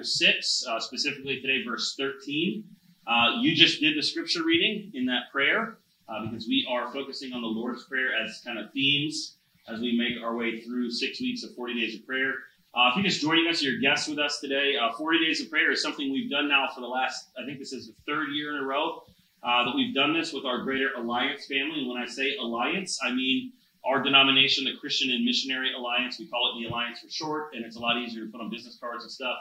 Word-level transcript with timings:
Chapter 0.00 0.08
6, 0.08 0.64
uh, 0.66 0.80
specifically 0.80 1.42
today, 1.42 1.62
verse 1.62 1.94
13. 1.98 2.64
Uh, 3.06 3.36
you 3.42 3.54
just 3.54 3.80
did 3.80 3.98
the 3.98 4.02
scripture 4.02 4.42
reading 4.42 4.90
in 4.94 5.04
that 5.04 5.30
prayer 5.30 5.76
uh, 6.08 6.24
because 6.24 6.46
we 6.46 6.66
are 6.70 6.90
focusing 6.90 7.34
on 7.34 7.42
the 7.42 7.46
Lord's 7.46 7.84
Prayer 7.84 8.08
as 8.24 8.40
kind 8.42 8.58
of 8.58 8.72
themes 8.72 9.36
as 9.68 9.80
we 9.80 9.94
make 9.98 10.24
our 10.24 10.34
way 10.34 10.62
through 10.62 10.90
six 10.90 11.20
weeks 11.20 11.42
of 11.42 11.54
40 11.54 11.78
days 11.78 11.94
of 11.96 12.06
prayer. 12.06 12.32
Uh, 12.74 12.88
if 12.88 12.96
you're 12.96 13.04
just 13.04 13.20
joining 13.20 13.46
us, 13.46 13.62
you're 13.62 13.78
guests 13.78 14.08
with 14.08 14.18
us 14.18 14.40
today. 14.40 14.72
Uh, 14.80 14.90
40 14.96 15.18
days 15.18 15.42
of 15.42 15.50
prayer 15.50 15.70
is 15.70 15.82
something 15.82 16.10
we've 16.10 16.30
done 16.30 16.48
now 16.48 16.66
for 16.74 16.80
the 16.80 16.86
last, 16.86 17.28
I 17.38 17.44
think 17.44 17.58
this 17.58 17.74
is 17.74 17.88
the 17.88 17.94
third 18.06 18.28
year 18.32 18.56
in 18.56 18.62
a 18.62 18.66
row 18.66 19.02
uh, 19.42 19.64
that 19.66 19.76
we've 19.76 19.94
done 19.94 20.14
this 20.14 20.32
with 20.32 20.46
our 20.46 20.62
Greater 20.62 20.94
Alliance 20.96 21.44
family. 21.44 21.80
And 21.80 21.88
when 21.90 22.02
I 22.02 22.06
say 22.06 22.36
alliance, 22.36 22.98
I 23.04 23.12
mean 23.12 23.52
our 23.84 24.02
denomination, 24.02 24.64
the 24.64 24.76
Christian 24.80 25.10
and 25.10 25.26
Missionary 25.26 25.74
Alliance. 25.74 26.18
We 26.18 26.26
call 26.26 26.54
it 26.54 26.62
the 26.62 26.68
Alliance 26.68 27.00
for 27.00 27.10
short, 27.10 27.54
and 27.54 27.66
it's 27.66 27.76
a 27.76 27.80
lot 27.80 27.98
easier 27.98 28.24
to 28.24 28.30
put 28.30 28.40
on 28.40 28.50
business 28.50 28.78
cards 28.80 29.04
and 29.04 29.12
stuff, 29.12 29.36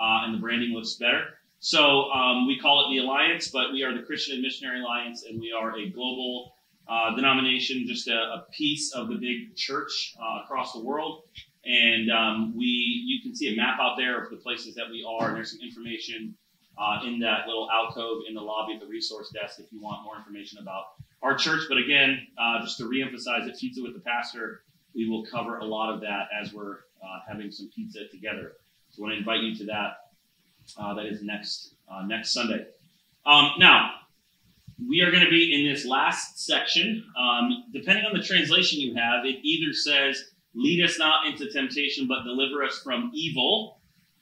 uh, 0.00 0.24
and 0.24 0.34
the 0.34 0.38
branding 0.38 0.70
looks 0.70 0.94
better. 0.94 1.24
So 1.60 2.10
um, 2.12 2.46
we 2.46 2.58
call 2.58 2.86
it 2.86 2.94
the 2.94 2.98
Alliance, 2.98 3.48
but 3.48 3.72
we 3.72 3.82
are 3.82 3.92
the 3.96 4.02
Christian 4.02 4.34
and 4.34 4.42
Missionary 4.42 4.80
Alliance, 4.80 5.24
and 5.28 5.40
we 5.40 5.52
are 5.52 5.76
a 5.76 5.88
global 5.90 6.54
uh, 6.88 7.14
denomination, 7.14 7.84
just 7.86 8.08
a, 8.08 8.14
a, 8.14 8.46
piece 8.50 8.94
of 8.94 9.08
the 9.08 9.16
big 9.16 9.54
church 9.56 10.14
uh, 10.22 10.42
across 10.44 10.72
the 10.72 10.80
world. 10.80 11.24
And 11.64 12.10
um, 12.10 12.56
we, 12.56 12.64
you 12.64 13.20
can 13.22 13.34
see 13.34 13.52
a 13.52 13.56
map 13.56 13.78
out 13.78 13.96
there 13.98 14.22
of 14.22 14.30
the 14.30 14.36
places 14.36 14.74
that 14.76 14.88
we 14.90 15.04
are, 15.06 15.28
and 15.28 15.36
there's 15.36 15.50
some 15.50 15.60
information 15.60 16.34
uh, 16.78 17.00
in 17.04 17.18
that 17.18 17.46
little 17.46 17.68
alcove 17.70 18.22
in 18.28 18.34
the 18.34 18.40
lobby 18.40 18.74
of 18.74 18.80
the 18.80 18.86
resource 18.86 19.30
desk 19.30 19.58
if 19.58 19.66
you 19.72 19.80
want 19.82 20.04
more 20.04 20.16
information 20.16 20.60
about 20.60 20.84
our 21.22 21.34
church. 21.36 21.62
But 21.68 21.78
again, 21.78 22.26
uh, 22.38 22.62
just 22.62 22.78
to 22.78 22.84
reemphasize 22.84 23.46
it, 23.48 23.58
Pizza 23.58 23.82
with 23.82 23.94
the 23.94 24.00
Pastor, 24.00 24.62
we 24.94 25.08
will 25.08 25.26
cover 25.26 25.58
a 25.58 25.64
lot 25.64 25.92
of 25.92 26.00
that 26.00 26.28
as 26.40 26.54
we're 26.54 26.76
uh, 27.02 27.20
having 27.28 27.50
some 27.50 27.68
pizza 27.74 28.06
together. 28.10 28.52
So 28.98 29.04
I 29.04 29.08
want 29.08 29.14
to 29.14 29.18
invite 29.18 29.42
you 29.42 29.54
to 29.58 29.64
that. 29.66 29.90
Uh, 30.76 30.94
that 30.94 31.06
is 31.06 31.22
next 31.22 31.74
uh, 31.88 32.04
next 32.04 32.32
Sunday. 32.32 32.66
Um, 33.24 33.52
now, 33.58 33.92
we 34.86 35.02
are 35.02 35.10
going 35.10 35.24
to 35.24 35.30
be 35.30 35.54
in 35.54 35.72
this 35.72 35.86
last 35.86 36.44
section. 36.44 37.04
Um, 37.18 37.64
depending 37.72 38.04
on 38.04 38.16
the 38.16 38.22
translation 38.22 38.80
you 38.80 38.96
have, 38.96 39.24
it 39.24 39.38
either 39.42 39.72
says, 39.72 40.22
Lead 40.54 40.84
us 40.84 40.98
not 40.98 41.26
into 41.26 41.50
temptation, 41.52 42.08
but 42.08 42.24
deliver 42.24 42.64
us 42.64 42.80
from 42.82 43.12
evil, 43.14 43.80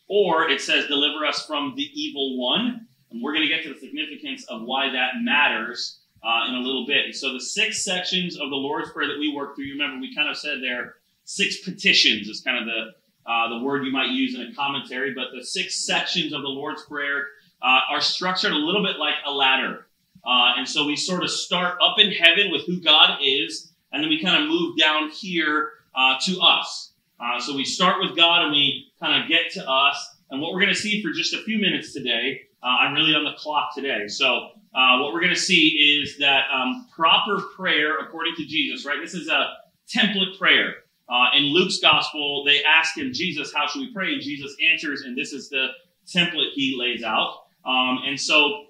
or 0.09 0.51
it 0.51 0.61
says, 0.61 0.87
Deliver 0.89 1.25
us 1.25 1.47
from 1.47 1.73
the 1.75 1.89
evil 1.95 2.39
one. 2.39 2.87
And 3.11 3.23
we're 3.23 3.33
going 3.33 3.49
to 3.49 3.55
get 3.55 3.63
to 3.63 3.73
the 3.73 3.81
significance 3.81 4.45
of 4.49 4.63
why 4.63 4.91
that 4.91 5.13
matters 5.23 6.01
uh, 6.23 6.49
in 6.49 6.55
a 6.55 6.61
little 6.61 6.87
bit. 6.87 7.07
And 7.07 7.15
so, 7.15 7.33
the 7.33 7.41
six 7.41 7.83
sections 7.83 8.35
of 8.35 8.51
the 8.51 8.57
Lord's 8.57 8.91
Prayer 8.91 9.09
that 9.09 9.19
we 9.19 9.33
work 9.35 9.57
through, 9.57 9.65
you 9.65 9.73
remember 9.73 10.01
we 10.01 10.15
kind 10.15 10.29
of 10.29 10.37
said 10.37 10.59
there, 10.61 10.97
six 11.25 11.63
petitions 11.63 12.29
is 12.29 12.43
kind 12.43 12.59
of 12.59 12.67
the 12.67 12.93
uh, 13.27 13.49
the 13.49 13.65
word 13.65 13.85
you 13.85 13.93
might 13.93 14.11
use 14.11 14.35
in 14.35 14.43
a 14.43 14.55
commentary, 14.55 15.13
but 15.15 15.27
the 15.35 15.45
six 15.45 15.85
sections 15.85 16.33
of 16.33 16.43
the 16.43 16.49
Lord's 16.49 16.85
Prayer 16.85 17.27
uh, 17.63 17.81
are 17.91 18.01
structured 18.01 18.53
a 18.53 18.57
little 18.57 18.85
bit 18.85 18.99
like 18.99 19.15
a 19.27 19.31
ladder. 19.31 19.87
Uh, 20.25 20.55
and 20.57 20.69
so 20.69 20.85
we 20.87 20.97
sort 20.97 21.23
of 21.23 21.31
start 21.31 21.79
up 21.83 21.99
in 21.99 22.11
heaven 22.13 22.51
with 22.51 22.67
who 22.67 22.81
God 22.81 23.19
is, 23.23 23.73
and 23.93 24.03
then 24.03 24.11
we 24.11 24.23
kind 24.23 24.43
of 24.43 24.49
move 24.49 24.79
down 24.79 25.11
here 25.11 25.71
uh, 25.95 26.15
to 26.25 26.39
us. 26.41 26.93
Uh, 27.19 27.41
so 27.41 27.57
we 27.57 27.65
start 27.65 27.97
with 28.01 28.17
God 28.17 28.43
and 28.43 28.53
we 28.53 28.93
kind 29.01 29.23
of 29.23 29.29
get 29.29 29.51
to 29.53 29.69
us. 29.69 30.17
And 30.31 30.41
what 30.41 30.53
we're 30.53 30.61
going 30.61 30.75
to 30.75 30.79
see 30.79 31.03
for 31.03 31.13
just 31.13 31.33
a 31.35 31.43
few 31.45 31.59
minutes 31.59 31.93
today, 31.93 32.43
I'm 32.63 32.95
really 32.95 33.15
on 33.15 33.25
the 33.25 33.35
clock 33.39 33.75
today. 33.75 34.09
So 34.09 34.51
what 34.73 35.15
we're 35.15 35.21
going 35.21 35.35
to 35.35 35.41
see 35.41 36.01
is 36.03 36.19
that 36.19 36.45
um, 36.53 36.89
proper 36.95 37.41
prayer 37.57 37.97
according 37.99 38.35
to 38.37 38.45
Jesus, 38.45 38.85
right? 38.85 38.99
This 39.01 39.15
is 39.15 39.29
a 39.29 39.53
template 39.89 40.37
prayer. 40.37 40.75
Uh, 41.09 41.37
in 41.37 41.45
Luke's 41.45 41.79
gospel, 41.79 42.45
they 42.45 42.63
ask 42.65 42.97
him, 42.97 43.13
Jesus, 43.13 43.53
how 43.55 43.67
should 43.67 43.81
we 43.81 43.93
pray? 43.93 44.13
And 44.13 44.23
Jesus 44.23 44.57
answers, 44.73 45.03
and 45.03 45.17
this 45.17 45.33
is 45.33 45.49
the 45.49 45.69
template 46.07 46.53
he 46.55 46.77
lays 46.79 47.03
out. 47.05 47.45
Um, 47.65 48.01
and 48.07 48.19
so 48.19 48.67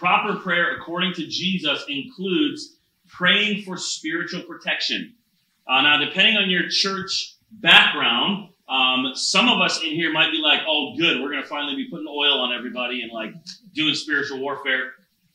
Proper 0.00 0.36
prayer, 0.36 0.78
according 0.78 1.12
to 1.12 1.26
Jesus, 1.26 1.84
includes 1.86 2.78
praying 3.06 3.64
for 3.64 3.76
spiritual 3.76 4.40
protection. 4.44 5.12
Uh, 5.68 5.82
now, 5.82 5.98
depending 5.98 6.38
on 6.38 6.48
your 6.48 6.70
church 6.70 7.36
background, 7.50 8.48
um, 8.66 9.12
some 9.14 9.50
of 9.50 9.60
us 9.60 9.82
in 9.82 9.90
here 9.90 10.10
might 10.10 10.30
be 10.30 10.38
like, 10.38 10.60
oh, 10.66 10.94
good, 10.96 11.20
we're 11.20 11.30
going 11.30 11.42
to 11.42 11.46
finally 11.46 11.76
be 11.76 11.90
putting 11.90 12.06
oil 12.08 12.40
on 12.40 12.50
everybody 12.50 13.02
and 13.02 13.12
like 13.12 13.34
doing 13.74 13.92
spiritual 13.92 14.38
warfare. 14.38 14.92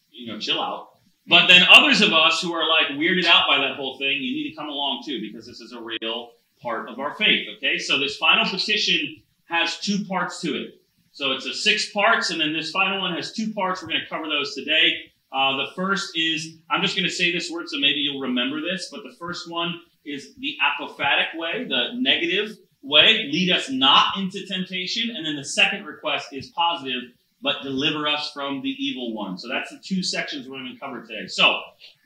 You 0.09 0.33
know, 0.33 0.39
chill 0.39 0.59
out. 0.59 0.94
But 1.27 1.47
then 1.47 1.63
others 1.69 2.01
of 2.01 2.13
us 2.13 2.41
who 2.41 2.53
are 2.53 2.67
like 2.69 2.97
weirded 2.99 3.25
out 3.25 3.47
by 3.47 3.57
that 3.59 3.75
whole 3.75 3.97
thing, 3.97 4.17
you 4.21 4.33
need 4.33 4.49
to 4.49 4.55
come 4.55 4.67
along 4.67 5.03
too 5.05 5.19
because 5.21 5.47
this 5.47 5.59
is 5.59 5.73
a 5.73 5.81
real 5.81 6.31
part 6.61 6.87
of 6.89 6.99
our 6.99 7.15
faith. 7.15 7.47
Okay, 7.57 7.79
so 7.79 7.97
this 7.97 8.17
final 8.17 8.45
petition 8.45 9.21
has 9.45 9.79
two 9.79 10.05
parts 10.05 10.41
to 10.41 10.55
it. 10.55 10.81
So 11.11 11.31
it's 11.31 11.45
a 11.45 11.53
six 11.53 11.91
parts, 11.91 12.29
and 12.29 12.41
then 12.41 12.51
this 12.51 12.71
final 12.71 12.99
one 12.99 13.15
has 13.15 13.31
two 13.31 13.53
parts. 13.53 13.81
We're 13.81 13.87
going 13.87 14.01
to 14.01 14.09
cover 14.09 14.27
those 14.27 14.53
today. 14.53 15.11
Uh, 15.31 15.57
the 15.57 15.67
first 15.75 16.11
is, 16.15 16.57
I'm 16.69 16.81
just 16.81 16.95
going 16.95 17.07
to 17.07 17.13
say 17.13 17.31
this 17.31 17.49
word 17.49 17.69
so 17.69 17.77
maybe 17.77 17.99
you'll 17.99 18.21
remember 18.21 18.61
this, 18.61 18.89
but 18.91 19.01
the 19.03 19.15
first 19.17 19.49
one 19.49 19.79
is 20.05 20.35
the 20.37 20.55
apophatic 20.61 21.37
way, 21.37 21.65
the 21.67 21.89
negative 21.95 22.57
way, 22.83 23.29
lead 23.31 23.51
us 23.51 23.69
not 23.69 24.17
into 24.17 24.45
temptation. 24.45 25.15
And 25.15 25.25
then 25.25 25.35
the 25.35 25.43
second 25.43 25.85
request 25.85 26.27
is 26.31 26.51
positive, 26.51 27.03
but 27.41 27.61
deliver 27.63 28.07
us 28.07 28.31
from 28.31 28.61
the 28.61 28.69
evil 28.69 29.13
one. 29.13 29.37
So 29.37 29.47
that's 29.47 29.69
the 29.69 29.79
two 29.83 30.01
sections 30.01 30.47
we're 30.47 30.57
going 30.57 30.73
to 30.73 30.79
cover 30.79 31.01
today. 31.01 31.27
So, 31.27 31.59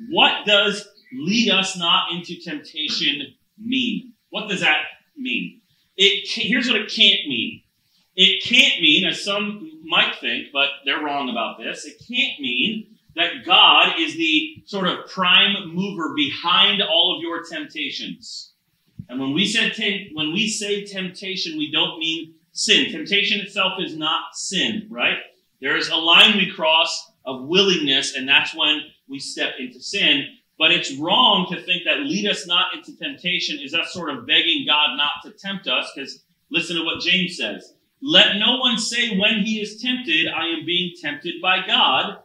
what 0.10 0.46
does 0.46 0.88
lead 1.14 1.52
us 1.52 1.78
not 1.78 2.12
into 2.12 2.40
temptation 2.40 3.34
mean? 3.58 4.14
What 4.30 4.50
does 4.50 4.62
that 4.62 4.80
mean? 5.18 5.62
It, 5.98 6.28
here's 6.30 6.68
what 6.68 6.78
it 6.78 6.92
can't 6.92 7.28
mean. 7.28 7.62
It 8.16 8.44
can't 8.44 8.82
mean, 8.82 9.06
as 9.06 9.24
some 9.24 9.82
might 9.84 10.16
think, 10.20 10.48
but 10.52 10.70
they're 10.86 11.04
wrong 11.04 11.30
about 11.30 11.58
this, 11.58 11.86
it 11.86 12.02
can't 12.08 12.40
mean 12.40 12.98
that 13.16 13.46
God 13.46 13.94
is 13.98 14.16
the 14.16 14.64
sort 14.66 14.88
of 14.88 15.10
prime 15.10 15.74
mover 15.74 16.14
behind 16.16 16.82
all 16.82 17.16
of 17.16 17.22
your 17.22 17.44
temptations. 17.44 18.54
And 19.08 19.20
when 19.20 19.34
we 19.34 19.46
say 19.48 20.10
when 20.14 20.32
we 20.32 20.48
say 20.48 20.86
temptation, 20.86 21.58
we 21.58 21.72
don't 21.72 21.98
mean 21.98 22.36
sin. 22.52 22.92
Temptation 22.92 23.40
itself 23.40 23.74
is 23.80 23.96
not 23.96 24.36
sin, 24.36 24.88
right? 24.90 25.18
There 25.62 25.78
is 25.78 25.90
a 25.90 25.96
line 25.96 26.38
we 26.38 26.52
cross 26.52 27.12
of 27.26 27.44
willingness, 27.44 28.16
and 28.16 28.28
that's 28.28 28.56
when 28.56 28.82
we 29.08 29.20
step 29.20 29.54
into 29.60 29.82
sin. 29.82 30.26
But 30.58 30.72
it's 30.72 30.98
wrong 30.98 31.48
to 31.52 31.62
think 31.62 31.84
that 31.86 32.00
lead 32.00 32.28
us 32.30 32.48
not 32.48 32.74
into 32.76 32.98
temptation 32.98 33.60
is 33.62 33.74
us 33.74 33.94
sort 33.94 34.10
of 34.10 34.28
begging 34.28 34.66
God 34.66 34.98
not 34.98 35.12
to 35.24 35.32
tempt 35.32 35.68
us, 35.68 35.92
because 35.96 36.24
listen 36.50 36.76
to 36.76 36.84
what 36.84 37.02
James 37.02 37.38
says. 37.38 37.74
Let 38.02 38.38
no 38.38 38.58
one 38.58 38.78
say 38.78 39.18
when 39.18 39.44
he 39.44 39.62
is 39.62 39.82
tempted, 39.82 40.28
I 40.28 40.48
am 40.48 40.66
being 40.66 40.94
tempted 41.02 41.42
by 41.42 41.66
God, 41.66 42.20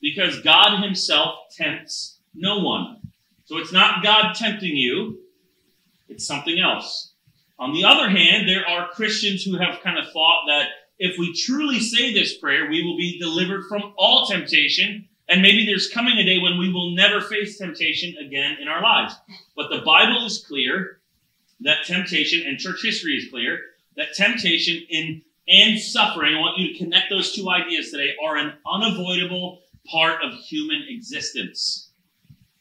because 0.00 0.40
God 0.40 0.82
himself 0.82 1.36
tempts 1.56 2.18
no 2.34 2.58
one. 2.58 2.98
So 3.44 3.58
it's 3.58 3.72
not 3.72 4.02
God 4.02 4.34
tempting 4.34 4.76
you, 4.76 5.18
it's 6.08 6.26
something 6.26 6.58
else. 6.58 7.09
On 7.60 7.74
the 7.74 7.84
other 7.84 8.08
hand, 8.08 8.48
there 8.48 8.66
are 8.66 8.88
Christians 8.88 9.44
who 9.44 9.58
have 9.58 9.82
kind 9.82 9.98
of 9.98 10.10
thought 10.14 10.46
that 10.48 10.68
if 10.98 11.18
we 11.18 11.34
truly 11.34 11.78
say 11.78 12.12
this 12.12 12.38
prayer, 12.38 12.70
we 12.70 12.82
will 12.82 12.96
be 12.96 13.18
delivered 13.18 13.66
from 13.68 13.92
all 13.98 14.26
temptation. 14.26 15.06
And 15.28 15.42
maybe 15.42 15.66
there's 15.66 15.90
coming 15.90 16.16
a 16.16 16.24
day 16.24 16.38
when 16.38 16.58
we 16.58 16.72
will 16.72 16.92
never 16.92 17.20
face 17.20 17.58
temptation 17.58 18.16
again 18.16 18.56
in 18.60 18.66
our 18.66 18.82
lives. 18.82 19.14
But 19.54 19.68
the 19.68 19.82
Bible 19.82 20.24
is 20.24 20.42
clear 20.48 21.00
that 21.60 21.84
temptation, 21.84 22.46
and 22.46 22.58
church 22.58 22.80
history 22.82 23.12
is 23.12 23.30
clear, 23.30 23.60
that 23.96 24.14
temptation 24.14 24.82
in 24.88 25.22
and 25.46 25.78
suffering, 25.78 26.34
I 26.34 26.40
want 26.40 26.58
you 26.58 26.72
to 26.72 26.78
connect 26.78 27.10
those 27.10 27.34
two 27.34 27.50
ideas 27.50 27.90
today, 27.90 28.14
are 28.24 28.36
an 28.36 28.54
unavoidable 28.72 29.60
part 29.86 30.22
of 30.22 30.32
human 30.34 30.84
existence. 30.88 31.90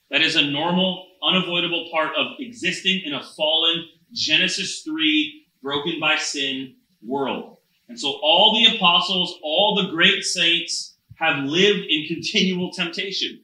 That 0.10 0.22
is 0.22 0.36
a 0.36 0.50
normal, 0.50 1.08
unavoidable 1.24 1.88
part 1.92 2.16
of 2.18 2.28
existing 2.40 3.02
in 3.06 3.14
a 3.14 3.24
fallen 3.24 3.86
Genesis 4.14 4.82
3, 4.82 5.46
broken 5.62 6.00
by 6.00 6.18
sin 6.18 6.76
world. 7.06 7.58
And 7.88 8.00
so 8.00 8.20
all 8.22 8.54
the 8.54 8.76
apostles, 8.76 9.40
all 9.42 9.76
the 9.82 9.92
great 9.92 10.24
saints 10.24 10.96
have 11.16 11.44
lived 11.44 11.86
in 11.90 12.08
continual 12.08 12.72
temptation. 12.72 13.42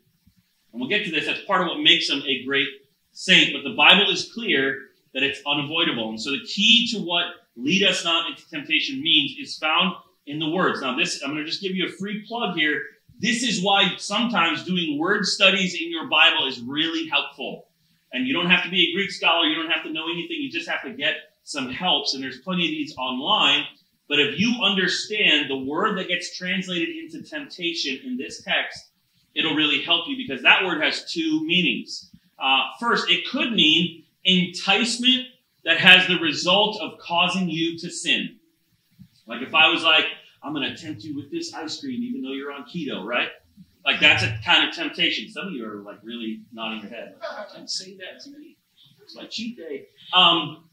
And 0.71 0.79
we'll 0.79 0.89
get 0.89 1.05
to 1.05 1.11
this. 1.11 1.25
That's 1.25 1.43
part 1.45 1.61
of 1.61 1.67
what 1.67 1.81
makes 1.81 2.07
them 2.07 2.21
a 2.27 2.43
great 2.45 2.67
saint. 3.11 3.53
But 3.53 3.67
the 3.67 3.75
Bible 3.75 4.09
is 4.11 4.31
clear 4.33 4.79
that 5.13 5.23
it's 5.23 5.41
unavoidable. 5.47 6.09
And 6.09 6.21
so 6.21 6.31
the 6.31 6.45
key 6.45 6.87
to 6.91 6.99
what 6.99 7.25
lead 7.55 7.83
us 7.83 8.03
not 8.03 8.29
into 8.29 8.47
temptation 8.49 9.01
means 9.01 9.37
is 9.39 9.57
found 9.57 9.95
in 10.27 10.39
the 10.39 10.49
words. 10.49 10.81
Now, 10.81 10.95
this, 10.95 11.21
I'm 11.23 11.31
going 11.31 11.43
to 11.43 11.49
just 11.49 11.61
give 11.61 11.75
you 11.75 11.87
a 11.87 11.91
free 11.91 12.25
plug 12.27 12.55
here. 12.55 12.81
This 13.19 13.43
is 13.43 13.63
why 13.63 13.95
sometimes 13.97 14.65
doing 14.65 14.99
word 14.99 15.25
studies 15.25 15.75
in 15.75 15.89
your 15.89 16.09
Bible 16.09 16.47
is 16.47 16.59
really 16.59 17.07
helpful. 17.07 17.64
And 18.15 18.25
you 18.25 18.33
don't 18.33 18.49
have 18.49 18.63
to 18.63 18.69
be 18.69 18.89
a 18.89 18.93
Greek 18.95 19.11
scholar, 19.11 19.45
you 19.45 19.55
don't 19.55 19.69
have 19.69 19.83
to 19.83 19.91
know 19.91 20.05
anything, 20.05 20.37
you 20.39 20.49
just 20.49 20.69
have 20.69 20.81
to 20.83 20.91
get 20.91 21.15
some 21.43 21.69
helps. 21.69 22.13
And 22.13 22.23
there's 22.23 22.39
plenty 22.39 22.63
of 22.63 22.71
these 22.71 22.95
online. 22.97 23.65
But 24.07 24.21
if 24.21 24.39
you 24.39 24.55
understand 24.63 25.49
the 25.49 25.57
word 25.57 25.97
that 25.97 26.07
gets 26.07 26.37
translated 26.37 26.95
into 26.95 27.21
temptation 27.21 27.99
in 28.05 28.15
this 28.15 28.41
text, 28.41 28.85
it'll 29.35 29.53
really 29.53 29.81
help 29.81 30.07
you 30.07 30.15
because 30.15 30.41
that 30.43 30.63
word 30.63 30.81
has 30.81 31.11
two 31.11 31.45
meanings. 31.45 32.09
Uh, 32.39 32.61
first, 32.79 33.09
it 33.09 33.27
could 33.29 33.51
mean 33.51 34.05
enticement 34.23 35.25
that 35.65 35.77
has 35.77 36.07
the 36.07 36.17
result 36.19 36.79
of 36.79 36.97
causing 36.99 37.49
you 37.49 37.77
to 37.79 37.89
sin. 37.89 38.37
Like 39.27 39.41
if 39.41 39.53
I 39.53 39.67
was 39.67 39.83
like, 39.83 40.05
I'm 40.41 40.53
going 40.53 40.73
to 40.73 40.81
tempt 40.81 41.03
you 41.03 41.17
with 41.17 41.31
this 41.31 41.53
ice 41.53 41.81
cream, 41.81 42.01
even 42.01 42.21
though 42.21 42.31
you're 42.31 42.53
on 42.53 42.63
keto, 42.63 43.03
right? 43.03 43.27
Like 43.85 43.99
that's 43.99 44.23
a 44.23 44.37
kind 44.43 44.67
of 44.67 44.75
temptation. 44.75 45.29
Some 45.29 45.47
of 45.47 45.53
you 45.53 45.65
are 45.69 45.83
like 45.83 45.99
really 46.03 46.41
nodding 46.51 46.81
your 46.81 46.89
head. 46.89 47.15
Don't 47.53 47.69
say 47.69 47.95
that 47.97 48.23
to 48.23 48.31
me. 48.31 48.57
It's 49.03 49.15
my 49.15 49.25
cheat 49.27 49.57
day. 49.57 49.87
Um, 50.13 50.63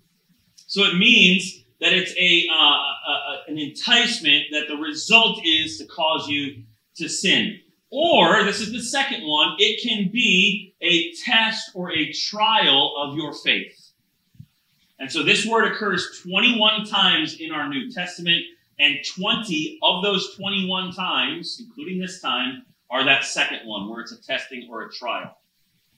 so 0.66 0.84
it 0.84 0.96
means 0.96 1.64
that 1.80 1.92
it's 1.92 2.14
a, 2.16 2.46
uh, 2.50 2.62
a, 2.62 3.42
an 3.48 3.58
enticement 3.58 4.44
that 4.52 4.68
the 4.68 4.76
result 4.76 5.40
is 5.44 5.76
to 5.78 5.84
cause 5.84 6.28
you 6.28 6.62
to 6.96 7.08
sin. 7.08 7.60
Or, 7.90 8.42
this 8.44 8.60
is 8.60 8.72
the 8.72 8.80
second 8.80 9.26
one, 9.26 9.56
it 9.58 9.82
can 9.86 10.10
be 10.10 10.74
a 10.80 11.12
test 11.24 11.72
or 11.74 11.92
a 11.92 12.10
trial 12.12 12.94
of 12.96 13.16
your 13.16 13.34
faith. 13.34 13.90
And 14.98 15.12
so 15.12 15.22
this 15.22 15.44
word 15.44 15.70
occurs 15.70 16.22
21 16.22 16.86
times 16.86 17.38
in 17.38 17.52
our 17.52 17.68
New 17.68 17.90
Testament, 17.90 18.42
and 18.78 18.96
20 19.14 19.78
of 19.82 20.02
those 20.02 20.34
21 20.36 20.92
times, 20.92 21.60
including 21.60 21.98
this 21.98 22.20
time, 22.22 22.62
are 22.92 23.06
that 23.06 23.24
second 23.24 23.60
one 23.64 23.88
where 23.88 24.02
it's 24.02 24.12
a 24.12 24.22
testing 24.22 24.68
or 24.70 24.82
a 24.82 24.92
trial. 24.92 25.34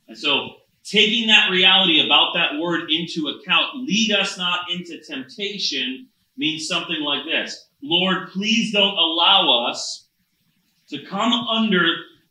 And 0.06 0.17
so 0.17 0.50
taking 0.85 1.26
that 1.26 1.50
reality 1.50 2.06
about 2.06 2.35
that 2.35 2.58
word 2.61 2.91
into 2.91 3.29
account, 3.29 3.76
lead 3.85 4.12
us 4.12 4.38
not 4.38 4.70
into 4.70 5.02
temptation, 5.02 6.06
means 6.37 6.69
something 6.69 7.00
like 7.00 7.25
this 7.25 7.69
Lord, 7.82 8.31
please 8.31 8.73
don't 8.73 8.96
allow 8.96 9.67
us 9.69 10.06
to 10.88 11.05
come 11.05 11.32
under 11.32 11.85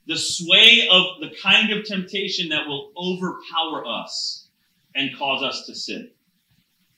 the 0.07 0.18
sway 0.18 0.88
of 0.89 1.19
the 1.19 1.36
kind 1.42 1.71
of 1.71 1.86
temptation 1.86 2.50
that 2.50 2.68
will 2.68 2.92
overpower 2.98 3.86
us 3.86 4.48
and 4.95 5.15
cause 5.18 5.44
us 5.44 5.65
to 5.65 5.75
sin. 5.75 6.10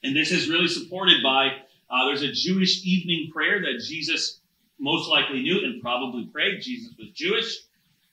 And 0.02 0.14
this 0.14 0.30
is 0.30 0.48
really 0.48 0.68
supported 0.68 1.22
by 1.22 1.48
uh, 1.88 2.06
there's 2.06 2.22
a 2.22 2.32
Jewish 2.32 2.84
evening 2.84 3.30
prayer 3.32 3.60
that 3.60 3.84
Jesus 3.86 4.40
most 4.78 5.08
likely 5.08 5.42
knew 5.42 5.64
and 5.64 5.82
probably 5.82 6.26
prayed. 6.26 6.62
Jesus 6.62 6.94
was 6.98 7.10
Jewish. 7.10 7.58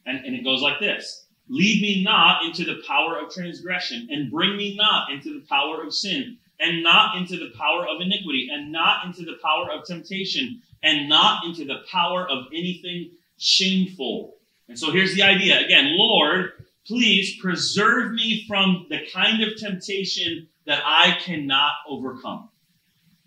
And, 0.05 0.25
and 0.25 0.35
it 0.35 0.43
goes 0.43 0.61
like 0.61 0.79
this 0.79 1.27
Lead 1.49 1.81
me 1.81 2.03
not 2.03 2.45
into 2.45 2.63
the 2.63 2.81
power 2.87 3.19
of 3.19 3.33
transgression, 3.33 4.07
and 4.09 4.31
bring 4.31 4.55
me 4.55 4.75
not 4.75 5.11
into 5.11 5.33
the 5.33 5.45
power 5.47 5.83
of 5.83 5.93
sin, 5.93 6.37
and 6.59 6.81
not 6.83 7.17
into 7.17 7.37
the 7.37 7.51
power 7.57 7.85
of 7.87 8.01
iniquity, 8.01 8.49
and 8.51 8.71
not 8.71 9.05
into 9.05 9.23
the 9.23 9.37
power 9.43 9.69
of 9.71 9.85
temptation, 9.85 10.61
and 10.81 11.09
not 11.09 11.45
into 11.45 11.65
the 11.65 11.81
power 11.91 12.27
of 12.29 12.45
anything 12.53 13.11
shameful. 13.37 14.37
And 14.69 14.79
so 14.79 14.91
here's 14.91 15.15
the 15.15 15.23
idea 15.23 15.59
again 15.59 15.95
Lord, 15.97 16.51
please 16.87 17.37
preserve 17.41 18.13
me 18.13 18.45
from 18.47 18.87
the 18.89 18.99
kind 19.13 19.43
of 19.43 19.57
temptation 19.57 20.47
that 20.65 20.81
I 20.85 21.17
cannot 21.19 21.73
overcome. 21.89 22.49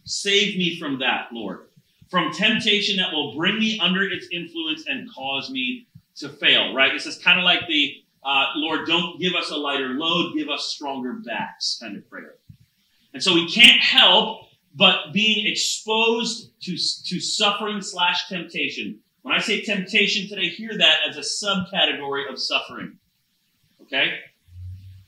Save 0.05 0.57
me 0.57 0.79
from 0.79 1.01
that, 1.01 1.29
Lord. 1.33 1.66
From 2.11 2.33
temptation 2.33 2.97
that 2.99 3.13
will 3.13 3.37
bring 3.37 3.59
me 3.59 3.81
under 3.81 4.05
its 4.05 4.29
influence 4.33 4.85
and 4.87 5.13
cause 5.13 5.51
me 5.51 5.87
to 6.17 6.29
fail, 6.29 6.73
right? 6.75 6.93
This 6.93 7.07
is 7.07 7.19
kind 7.19 7.39
of 7.39 7.45
like 7.45 7.67
the 7.69 7.95
uh, 8.25 8.47
Lord, 8.57 8.87
don't 8.87 9.21
give 9.21 9.35
us 9.35 9.51
a 9.51 9.57
lighter 9.57 9.91
load, 9.91 10.35
give 10.35 10.49
us 10.49 10.67
stronger 10.67 11.13
backs 11.13 11.79
kind 11.81 11.97
of 11.97 12.09
prayer. 12.11 12.35
And 13.15 13.23
so 13.23 13.35
we 13.35 13.51
can't 13.51 13.81
help 13.81 14.49
but 14.75 15.13
being 15.13 15.47
exposed 15.47 16.53
to, 16.63 16.73
to 16.73 17.21
suffering 17.21 17.81
slash 17.81 18.29
temptation. 18.29 18.99
When 19.23 19.35
I 19.35 19.41
say 19.41 19.63
temptation 19.63 20.29
today, 20.29 20.49
hear 20.49 20.77
that 20.77 20.99
as 21.09 21.17
a 21.17 21.21
subcategory 21.21 22.31
of 22.31 22.39
suffering. 22.39 22.99
Okay? 23.83 24.19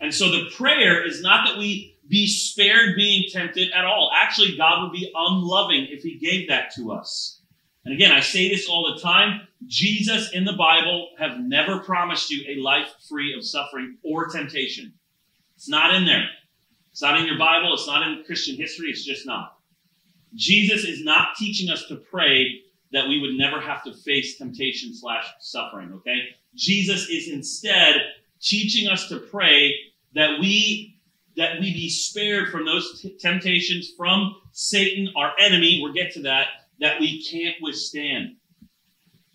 And 0.00 0.14
so 0.14 0.30
the 0.30 0.50
prayer 0.56 1.06
is 1.06 1.20
not 1.20 1.46
that 1.46 1.58
we 1.58 1.97
be 2.08 2.26
spared 2.26 2.96
being 2.96 3.24
tempted 3.30 3.70
at 3.72 3.84
all. 3.84 4.10
Actually, 4.14 4.56
God 4.56 4.82
would 4.82 4.92
be 4.92 5.12
unloving 5.14 5.86
if 5.90 6.02
He 6.02 6.18
gave 6.18 6.48
that 6.48 6.74
to 6.76 6.92
us. 6.92 7.40
And 7.84 7.94
again, 7.94 8.12
I 8.12 8.20
say 8.20 8.48
this 8.48 8.68
all 8.68 8.92
the 8.94 9.00
time. 9.00 9.46
Jesus 9.66 10.32
in 10.32 10.44
the 10.44 10.52
Bible 10.52 11.10
have 11.18 11.40
never 11.40 11.80
promised 11.80 12.30
you 12.30 12.44
a 12.48 12.60
life 12.60 12.94
free 13.08 13.34
of 13.34 13.44
suffering 13.44 13.96
or 14.02 14.26
temptation. 14.26 14.92
It's 15.56 15.68
not 15.68 15.94
in 15.94 16.04
there. 16.04 16.28
It's 16.92 17.02
not 17.02 17.18
in 17.18 17.26
your 17.26 17.38
Bible. 17.38 17.74
It's 17.74 17.86
not 17.86 18.06
in 18.06 18.24
Christian 18.24 18.56
history. 18.56 18.90
It's 18.90 19.04
just 19.04 19.26
not. 19.26 19.58
Jesus 20.34 20.84
is 20.84 21.04
not 21.04 21.36
teaching 21.36 21.70
us 21.70 21.86
to 21.88 21.96
pray 21.96 22.60
that 22.92 23.08
we 23.08 23.20
would 23.20 23.34
never 23.36 23.60
have 23.60 23.82
to 23.84 23.92
face 23.92 24.36
temptation 24.36 24.94
slash 24.94 25.26
suffering. 25.40 25.92
Okay. 25.94 26.20
Jesus 26.54 27.08
is 27.08 27.28
instead 27.28 27.96
teaching 28.40 28.88
us 28.88 29.08
to 29.08 29.18
pray 29.18 29.74
that 30.14 30.38
we 30.40 30.97
that 31.38 31.60
we 31.60 31.72
be 31.72 31.88
spared 31.88 32.50
from 32.50 32.66
those 32.66 33.00
t- 33.00 33.16
temptations 33.18 33.92
from 33.96 34.36
Satan, 34.52 35.08
our 35.16 35.32
enemy. 35.40 35.80
We'll 35.82 35.92
get 35.92 36.12
to 36.14 36.22
that. 36.22 36.48
That 36.80 37.00
we 37.00 37.24
can't 37.24 37.56
withstand. 37.62 38.36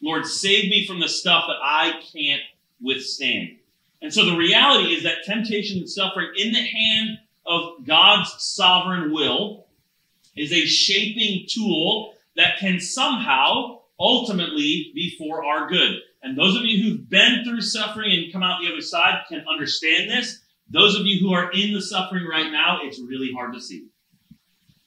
Lord, 0.01 0.25
save 0.25 0.69
me 0.69 0.85
from 0.85 0.99
the 0.99 1.07
stuff 1.07 1.45
that 1.47 1.57
I 1.61 2.01
can't 2.13 2.41
withstand. 2.81 3.57
And 4.01 4.13
so 4.13 4.25
the 4.25 4.35
reality 4.35 4.93
is 4.93 5.03
that 5.03 5.23
temptation 5.23 5.77
and 5.77 5.89
suffering 5.89 6.31
in 6.35 6.51
the 6.51 6.61
hand 6.61 7.19
of 7.45 7.85
God's 7.85 8.33
sovereign 8.37 9.13
will 9.13 9.67
is 10.35 10.51
a 10.51 10.65
shaping 10.65 11.45
tool 11.47 12.13
that 12.35 12.57
can 12.59 12.81
somehow 12.81 13.79
ultimately 13.97 14.91
be 14.93 15.15
for 15.17 15.45
our 15.45 15.69
good. 15.69 16.01
And 16.21 16.37
those 16.37 16.57
of 16.57 16.63
you 16.65 16.83
who've 16.83 17.09
been 17.09 17.43
through 17.45 17.61
suffering 17.61 18.11
and 18.11 18.31
come 18.33 18.43
out 18.43 18.61
the 18.61 18.71
other 18.71 18.81
side 18.81 19.23
can 19.29 19.45
understand 19.47 20.09
this. 20.09 20.39
Those 20.73 20.99
of 20.99 21.05
you 21.05 21.19
who 21.19 21.33
are 21.33 21.51
in 21.51 21.71
the 21.71 21.81
suffering 21.81 22.25
right 22.25 22.51
now, 22.51 22.79
it's 22.83 22.99
really 22.99 23.31
hard 23.31 23.53
to 23.53 23.61
see. 23.61 23.87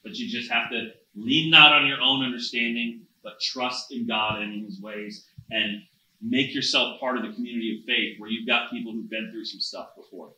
But 0.03 0.15
you 0.15 0.29
just 0.29 0.51
have 0.51 0.69
to 0.71 0.89
lean 1.15 1.49
not 1.49 1.71
on 1.71 1.87
your 1.87 2.01
own 2.01 2.25
understanding, 2.25 3.03
but 3.23 3.39
trust 3.41 3.91
in 3.91 4.05
God 4.05 4.41
and 4.41 4.53
in 4.53 4.65
His 4.65 4.81
ways 4.81 5.25
and 5.49 5.81
make 6.21 6.53
yourself 6.53 6.99
part 6.99 7.15
of 7.15 7.23
the 7.23 7.33
community 7.33 7.77
of 7.79 7.85
faith 7.85 8.19
where 8.19 8.29
you've 8.29 8.47
got 8.47 8.69
people 8.69 8.91
who've 8.91 9.09
been 9.09 9.29
through 9.31 9.45
some 9.45 9.61
stuff 9.61 9.87
before. 9.95 10.33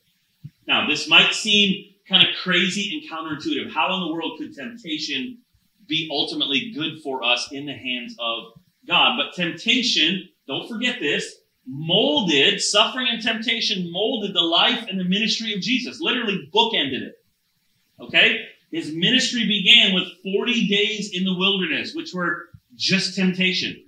Now, 0.67 0.87
this 0.87 1.09
might 1.09 1.33
seem 1.33 1.95
kind 2.07 2.27
of 2.27 2.35
crazy 2.43 2.99
and 2.99 3.09
counterintuitive. 3.09 3.71
How 3.71 3.93
in 3.95 4.01
the 4.01 4.13
world 4.13 4.37
could 4.37 4.53
temptation 4.53 5.39
be 5.87 6.07
ultimately 6.11 6.71
good 6.75 7.01
for 7.01 7.23
us 7.23 7.49
in 7.51 7.65
the 7.65 7.73
hands 7.73 8.15
of 8.19 8.53
God? 8.87 9.17
But 9.17 9.33
temptation, 9.33 10.29
don't 10.47 10.69
forget 10.69 10.99
this, 10.99 11.38
molded, 11.69 12.59
suffering 12.59 13.07
and 13.09 13.21
temptation 13.21 13.91
molded 13.91 14.33
the 14.33 14.41
life 14.41 14.87
and 14.89 14.99
the 14.99 15.03
ministry 15.03 15.53
of 15.53 15.61
Jesus, 15.61 16.01
literally 16.01 16.49
bookended 16.53 17.01
it. 17.01 17.23
Okay? 17.99 18.45
His 18.71 18.91
ministry 18.91 19.45
began 19.45 19.93
with 19.93 20.07
40 20.23 20.67
days 20.67 21.11
in 21.13 21.25
the 21.25 21.35
wilderness, 21.37 21.93
which 21.93 22.13
were 22.13 22.49
just 22.75 23.15
temptation. 23.15 23.83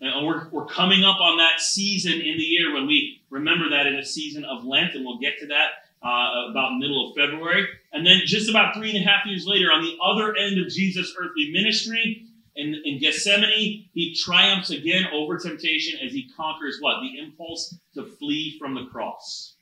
And 0.00 0.26
we're, 0.26 0.48
we're 0.50 0.66
coming 0.66 1.04
up 1.04 1.20
on 1.20 1.38
that 1.38 1.60
season 1.60 2.12
in 2.12 2.38
the 2.38 2.44
year 2.44 2.72
when 2.72 2.86
we 2.86 3.20
remember 3.30 3.68
that 3.70 3.86
in 3.86 3.96
a 3.96 4.04
season 4.04 4.44
of 4.44 4.64
Lent, 4.64 4.94
and 4.94 5.04
we'll 5.04 5.18
get 5.18 5.38
to 5.40 5.46
that 5.48 5.70
uh, 6.02 6.50
about 6.50 6.78
middle 6.78 7.10
of 7.10 7.16
February. 7.16 7.66
And 7.92 8.06
then 8.06 8.20
just 8.24 8.48
about 8.48 8.76
three 8.76 8.90
and 8.90 9.04
a 9.04 9.08
half 9.08 9.26
years 9.26 9.46
later, 9.46 9.66
on 9.72 9.82
the 9.82 9.96
other 10.02 10.36
end 10.36 10.60
of 10.64 10.68
Jesus' 10.68 11.14
earthly 11.18 11.50
ministry, 11.52 12.27
in, 12.58 12.74
in 12.84 12.98
Gethsemane, 12.98 13.88
he 13.94 14.14
triumphs 14.14 14.70
again 14.70 15.04
over 15.14 15.38
temptation 15.38 16.00
as 16.04 16.12
he 16.12 16.28
conquers 16.36 16.78
what? 16.80 16.96
The 17.00 17.22
impulse 17.22 17.76
to 17.94 18.04
flee 18.04 18.56
from 18.58 18.74
the 18.74 18.86
cross. 18.86 19.54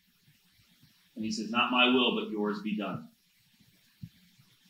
And 1.14 1.24
he 1.24 1.30
says, 1.30 1.50
Not 1.50 1.70
my 1.70 1.88
will, 1.88 2.18
but 2.18 2.30
yours 2.30 2.62
be 2.62 2.74
done. 2.74 3.06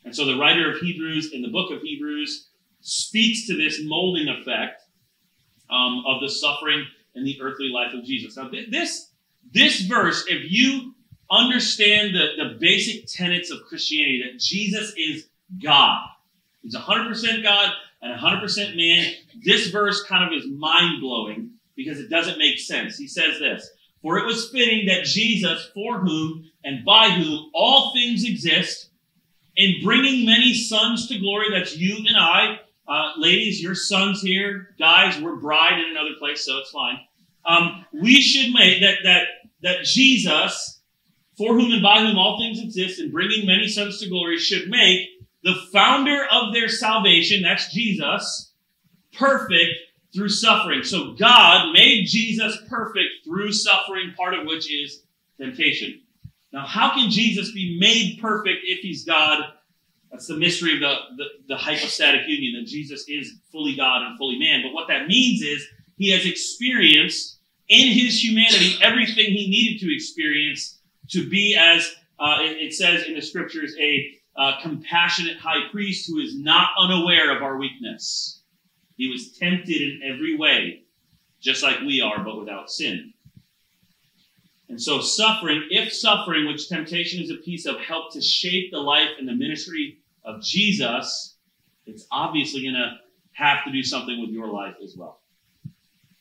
And 0.03 0.13
so 0.13 0.25
the 0.25 0.37
writer 0.37 0.69
of 0.69 0.79
Hebrews 0.79 1.31
in 1.33 1.41
the 1.41 1.47
book 1.47 1.71
of 1.71 1.81
Hebrews 1.81 2.49
speaks 2.81 3.47
to 3.47 3.55
this 3.55 3.79
molding 3.83 4.27
effect 4.27 4.81
um, 5.69 6.03
of 6.05 6.19
the 6.19 6.29
suffering 6.29 6.85
and 7.15 7.25
the 7.25 7.39
earthly 7.41 7.69
life 7.69 7.93
of 7.93 8.03
Jesus. 8.03 8.35
Now, 8.35 8.49
this, 8.69 9.09
this 9.53 9.81
verse, 9.81 10.25
if 10.27 10.51
you 10.51 10.93
understand 11.31 12.13
the, 12.13 12.31
the 12.37 12.57
basic 12.59 13.05
tenets 13.07 13.51
of 13.51 13.59
Christianity, 13.69 14.23
that 14.29 14.39
Jesus 14.39 14.93
is 14.97 15.27
God, 15.63 16.07
He's 16.61 16.75
100% 16.75 17.43
God 17.43 17.71
and 18.01 18.19
100% 18.19 18.75
man, 18.75 19.13
this 19.43 19.67
verse 19.67 20.03
kind 20.03 20.23
of 20.23 20.37
is 20.37 20.47
mind 20.49 21.01
blowing 21.01 21.51
because 21.75 21.99
it 21.99 22.09
doesn't 22.09 22.37
make 22.37 22.59
sense. 22.59 22.97
He 22.97 23.07
says 23.07 23.39
this 23.39 23.69
For 24.01 24.17
it 24.17 24.25
was 24.25 24.49
fitting 24.49 24.87
that 24.87 25.05
Jesus, 25.05 25.69
for 25.73 25.99
whom 25.99 26.45
and 26.63 26.85
by 26.85 27.09
whom 27.09 27.49
all 27.53 27.93
things 27.93 28.23
exist, 28.23 28.89
in 29.55 29.83
bringing 29.83 30.25
many 30.25 30.53
sons 30.53 31.07
to 31.07 31.17
glory, 31.17 31.47
that's 31.51 31.75
you 31.75 31.97
and 32.07 32.17
I, 32.17 32.59
uh, 32.87 33.13
ladies, 33.17 33.61
your 33.61 33.75
son's 33.75 34.21
here. 34.21 34.75
Guys, 34.79 35.19
we're 35.19 35.35
bride 35.37 35.79
in 35.79 35.91
another 35.91 36.15
place, 36.19 36.45
so 36.45 36.59
it's 36.59 36.69
fine. 36.69 36.99
Um, 37.45 37.85
we 37.93 38.21
should 38.21 38.53
make 38.53 38.81
that 38.81 38.99
that 39.03 39.27
that 39.63 39.83
Jesus, 39.83 40.81
for 41.37 41.53
whom 41.53 41.71
and 41.71 41.81
by 41.81 41.99
whom 41.99 42.17
all 42.17 42.39
things 42.39 42.61
exist, 42.61 42.99
and 42.99 43.11
bringing 43.11 43.47
many 43.47 43.67
sons 43.67 43.99
to 43.99 44.09
glory, 44.09 44.37
should 44.37 44.69
make 44.69 45.09
the 45.47 45.55
founder 45.71 46.25
of 46.29 46.53
their 46.53 46.67
salvation, 46.67 47.41
that's 47.41 47.73
Jesus, 47.73 48.51
perfect 49.13 49.71
through 50.13 50.27
suffering. 50.27 50.83
So 50.83 51.13
God 51.13 51.71
made 51.71 52.07
Jesus 52.07 52.57
perfect 52.67 53.23
through 53.23 53.53
suffering, 53.53 54.13
part 54.17 54.33
of 54.33 54.45
which 54.45 54.69
is 54.69 55.03
temptation. 55.39 56.01
Now, 56.51 56.65
how 56.65 56.93
can 56.93 57.09
Jesus 57.09 57.53
be 57.53 57.77
made 57.79 58.19
perfect 58.21 58.59
if 58.63 58.79
he's 58.79 59.05
God 59.05 59.45
That's 60.11 60.27
the 60.27 60.35
mystery 60.35 60.73
of 60.73 60.79
the, 60.81 60.95
the, 61.15 61.25
the 61.47 61.57
hypostatic 61.57 62.27
union, 62.27 62.59
that 62.59 62.69
Jesus 62.69 63.05
is 63.07 63.35
fully 63.49 63.77
God 63.77 64.05
and 64.05 64.17
fully 64.17 64.37
man. 64.37 64.63
But 64.63 64.73
what 64.73 64.89
that 64.89 65.07
means 65.07 65.41
is 65.41 65.65
he 65.97 66.11
has 66.11 66.25
experienced 66.25 67.39
in 67.69 67.93
his 67.93 68.21
humanity 68.21 68.75
everything 68.81 69.27
he 69.27 69.49
needed 69.49 69.85
to 69.85 69.95
experience 69.95 70.79
to 71.11 71.29
be, 71.29 71.55
as 71.57 71.89
uh, 72.19 72.39
it, 72.41 72.57
it, 72.57 72.73
says 72.73 73.05
in 73.05 73.15
the 73.15 73.21
scriptures, 73.21 73.75
a 73.79 74.13
uh, 74.37 74.53
compassionate 74.61 75.37
high 75.37 75.67
priest 75.71 76.07
who 76.07 76.19
is 76.19 76.37
not 76.37 76.69
unaware 76.79 77.35
of 77.35 77.41
our 77.41 77.57
weakness. 77.57 78.41
He 78.95 79.09
was 79.09 79.31
tempted 79.31 79.81
in 79.81 80.01
every 80.03 80.37
way, 80.37 80.83
just 81.41 81.63
like 81.63 81.79
we 81.81 82.01
are, 82.01 82.23
but 82.23 82.39
without 82.39 82.69
sin. 82.69 83.13
And 84.69 84.81
so, 84.81 84.99
suffering, 84.99 85.63
if 85.69 85.93
suffering, 85.93 86.45
which 86.45 86.67
temptation 86.67 87.23
is 87.23 87.31
a 87.31 87.35
piece 87.35 87.65
of, 87.65 87.79
help 87.79 88.11
to 88.13 88.21
shape 88.21 88.71
the 88.71 88.79
life 88.79 89.09
and 89.17 89.27
the 89.27 89.33
ministry 89.33 89.99
of 90.25 90.41
Jesus, 90.41 91.35
it's 91.85 92.05
obviously 92.11 92.63
going 92.63 92.73
to 92.73 92.97
have 93.31 93.63
to 93.63 93.71
do 93.71 93.81
something 93.81 94.19
with 94.19 94.31
your 94.31 94.47
life 94.47 94.75
as 94.83 94.95
well. 94.97 95.21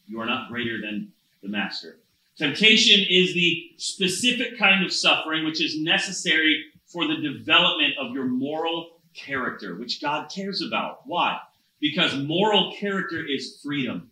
You 0.07 0.21
are 0.21 0.27
not 0.27 0.49
greater 0.49 0.81
than 0.81 1.13
the 1.43 1.49
master. 1.49 1.99
Temptation 2.39 3.05
is 3.09 3.35
the 3.35 3.71
specific 3.79 4.59
kind 4.59 4.85
of 4.85 4.93
suffering 4.93 5.45
which 5.45 5.63
is 5.63 5.81
necessary 5.81 6.67
for 6.97 7.07
the 7.07 7.17
development 7.17 7.93
of 8.01 8.15
your 8.15 8.25
moral 8.25 9.03
character, 9.15 9.77
which 9.77 10.01
God 10.01 10.31
cares 10.35 10.63
about. 10.63 11.01
Why? 11.05 11.37
Because 11.79 12.17
moral 12.17 12.75
character 12.81 13.23
is 13.23 13.61
freedom. 13.63 14.11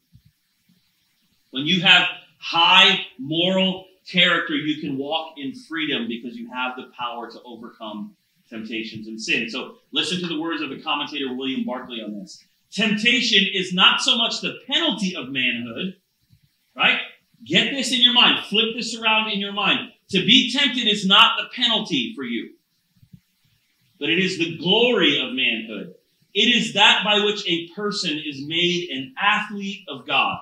When 1.50 1.64
you 1.64 1.80
have 1.80 2.06
high 2.38 3.06
moral 3.18 3.86
character, 4.06 4.54
you 4.54 4.82
can 4.82 4.98
walk 4.98 5.32
in 5.38 5.54
freedom 5.54 6.06
because 6.08 6.36
you 6.36 6.50
have 6.52 6.76
the 6.76 6.90
power 6.94 7.30
to 7.30 7.40
overcome 7.46 8.14
temptations 8.50 9.08
and 9.08 9.18
sin. 9.18 9.48
So 9.48 9.76
listen 9.90 10.20
to 10.20 10.26
the 10.26 10.38
words 10.38 10.60
of 10.60 10.68
the 10.68 10.82
commentator 10.82 11.34
William 11.34 11.64
Barclay 11.64 12.02
on 12.04 12.20
this. 12.20 12.44
Temptation 12.70 13.46
is 13.54 13.72
not 13.72 14.02
so 14.02 14.18
much 14.18 14.42
the 14.42 14.58
penalty 14.70 15.16
of 15.16 15.30
manhood, 15.30 15.96
right? 16.76 16.98
Get 17.46 17.70
this 17.70 17.92
in 17.92 18.02
your 18.02 18.12
mind. 18.12 18.44
Flip 18.44 18.74
this 18.76 18.94
around 18.94 19.30
in 19.30 19.40
your 19.40 19.54
mind. 19.54 19.90
To 20.10 20.18
be 20.26 20.52
tempted 20.52 20.86
is 20.86 21.06
not 21.06 21.38
the 21.38 21.48
penalty 21.54 22.12
for 22.14 22.24
you, 22.24 22.50
but 23.98 24.10
it 24.10 24.18
is 24.18 24.38
the 24.38 24.58
glory 24.58 25.20
of 25.20 25.34
manhood. 25.34 25.94
It 26.34 26.54
is 26.54 26.74
that 26.74 27.04
by 27.04 27.24
which 27.24 27.46
a 27.46 27.68
person 27.68 28.20
is 28.24 28.44
made 28.46 28.90
an 28.90 29.14
athlete 29.20 29.84
of 29.88 30.06
God. 30.06 30.38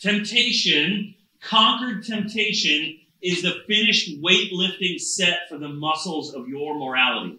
Temptation 0.00 1.14
Conquered 1.46 2.04
temptation 2.04 2.98
is 3.22 3.42
the 3.42 3.62
finished 3.68 4.20
weightlifting 4.20 5.00
set 5.00 5.48
for 5.48 5.58
the 5.58 5.68
muscles 5.68 6.34
of 6.34 6.48
your 6.48 6.76
morality. 6.76 7.38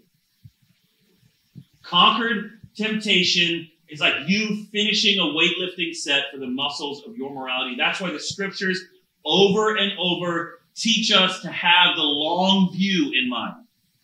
Conquered 1.83 2.61
temptation 2.75 3.69
is 3.89 3.99
like 3.99 4.15
you 4.27 4.65
finishing 4.71 5.19
a 5.19 5.23
weightlifting 5.23 5.93
set 5.93 6.25
for 6.31 6.37
the 6.37 6.47
muscles 6.47 7.05
of 7.05 7.17
your 7.17 7.33
morality. 7.33 7.75
That's 7.77 7.99
why 7.99 8.11
the 8.11 8.19
scriptures 8.19 8.79
over 9.25 9.75
and 9.75 9.91
over 9.99 10.59
teach 10.73 11.11
us 11.11 11.41
to 11.41 11.49
have 11.49 11.97
the 11.97 12.03
long 12.03 12.71
view 12.73 13.11
in 13.13 13.29
mind. 13.29 13.55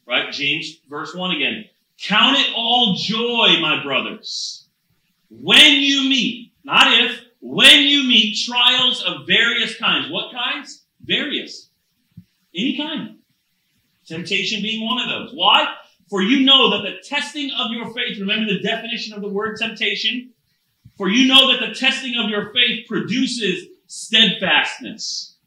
Right? 0.06 0.32
James, 0.32 0.80
verse 0.90 1.16
1 1.16 1.36
again. 1.36 1.66
Count 2.02 2.38
it 2.38 2.54
all 2.56 2.96
joy, 2.96 3.60
my 3.62 3.82
brothers, 3.84 4.68
when 5.30 5.80
you 5.80 6.10
meet, 6.10 6.52
not 6.64 6.92
if, 7.00 7.22
when 7.40 7.82
you 7.82 8.04
meet 8.04 8.38
trials 8.46 9.04
of 9.04 9.28
various 9.28 9.78
kinds. 9.78 10.12
What 10.12 10.34
kinds? 10.34 10.84
Various. 11.04 11.70
Any 12.56 12.78
kind. 12.78 13.18
Temptation 14.06 14.62
being 14.62 14.86
one 14.86 15.02
of 15.02 15.10
those. 15.10 15.32
Why? 15.34 15.74
For 16.10 16.22
you 16.22 16.46
know 16.46 16.72
that 16.72 16.84
the 16.84 17.08
testing 17.08 17.52
of 17.58 17.72
your 17.72 17.94
faith, 17.94 18.20
remember 18.20 18.54
the 18.54 18.60
definition 18.60 19.14
of 19.14 19.22
the 19.22 19.30
word 19.30 19.58
temptation? 19.58 20.32
For 20.98 21.10
you 21.10 21.28
know 21.28 21.52
that 21.52 21.66
the 21.66 21.74
testing 21.74 22.16
of 22.18 22.30
your 22.30 22.54
faith 22.54 22.88
produces 22.88 23.68
steadfastness, 23.88 25.38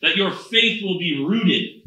that 0.00 0.16
your 0.16 0.32
faith 0.32 0.82
will 0.82 0.98
be 0.98 1.24
rooted. 1.24 1.81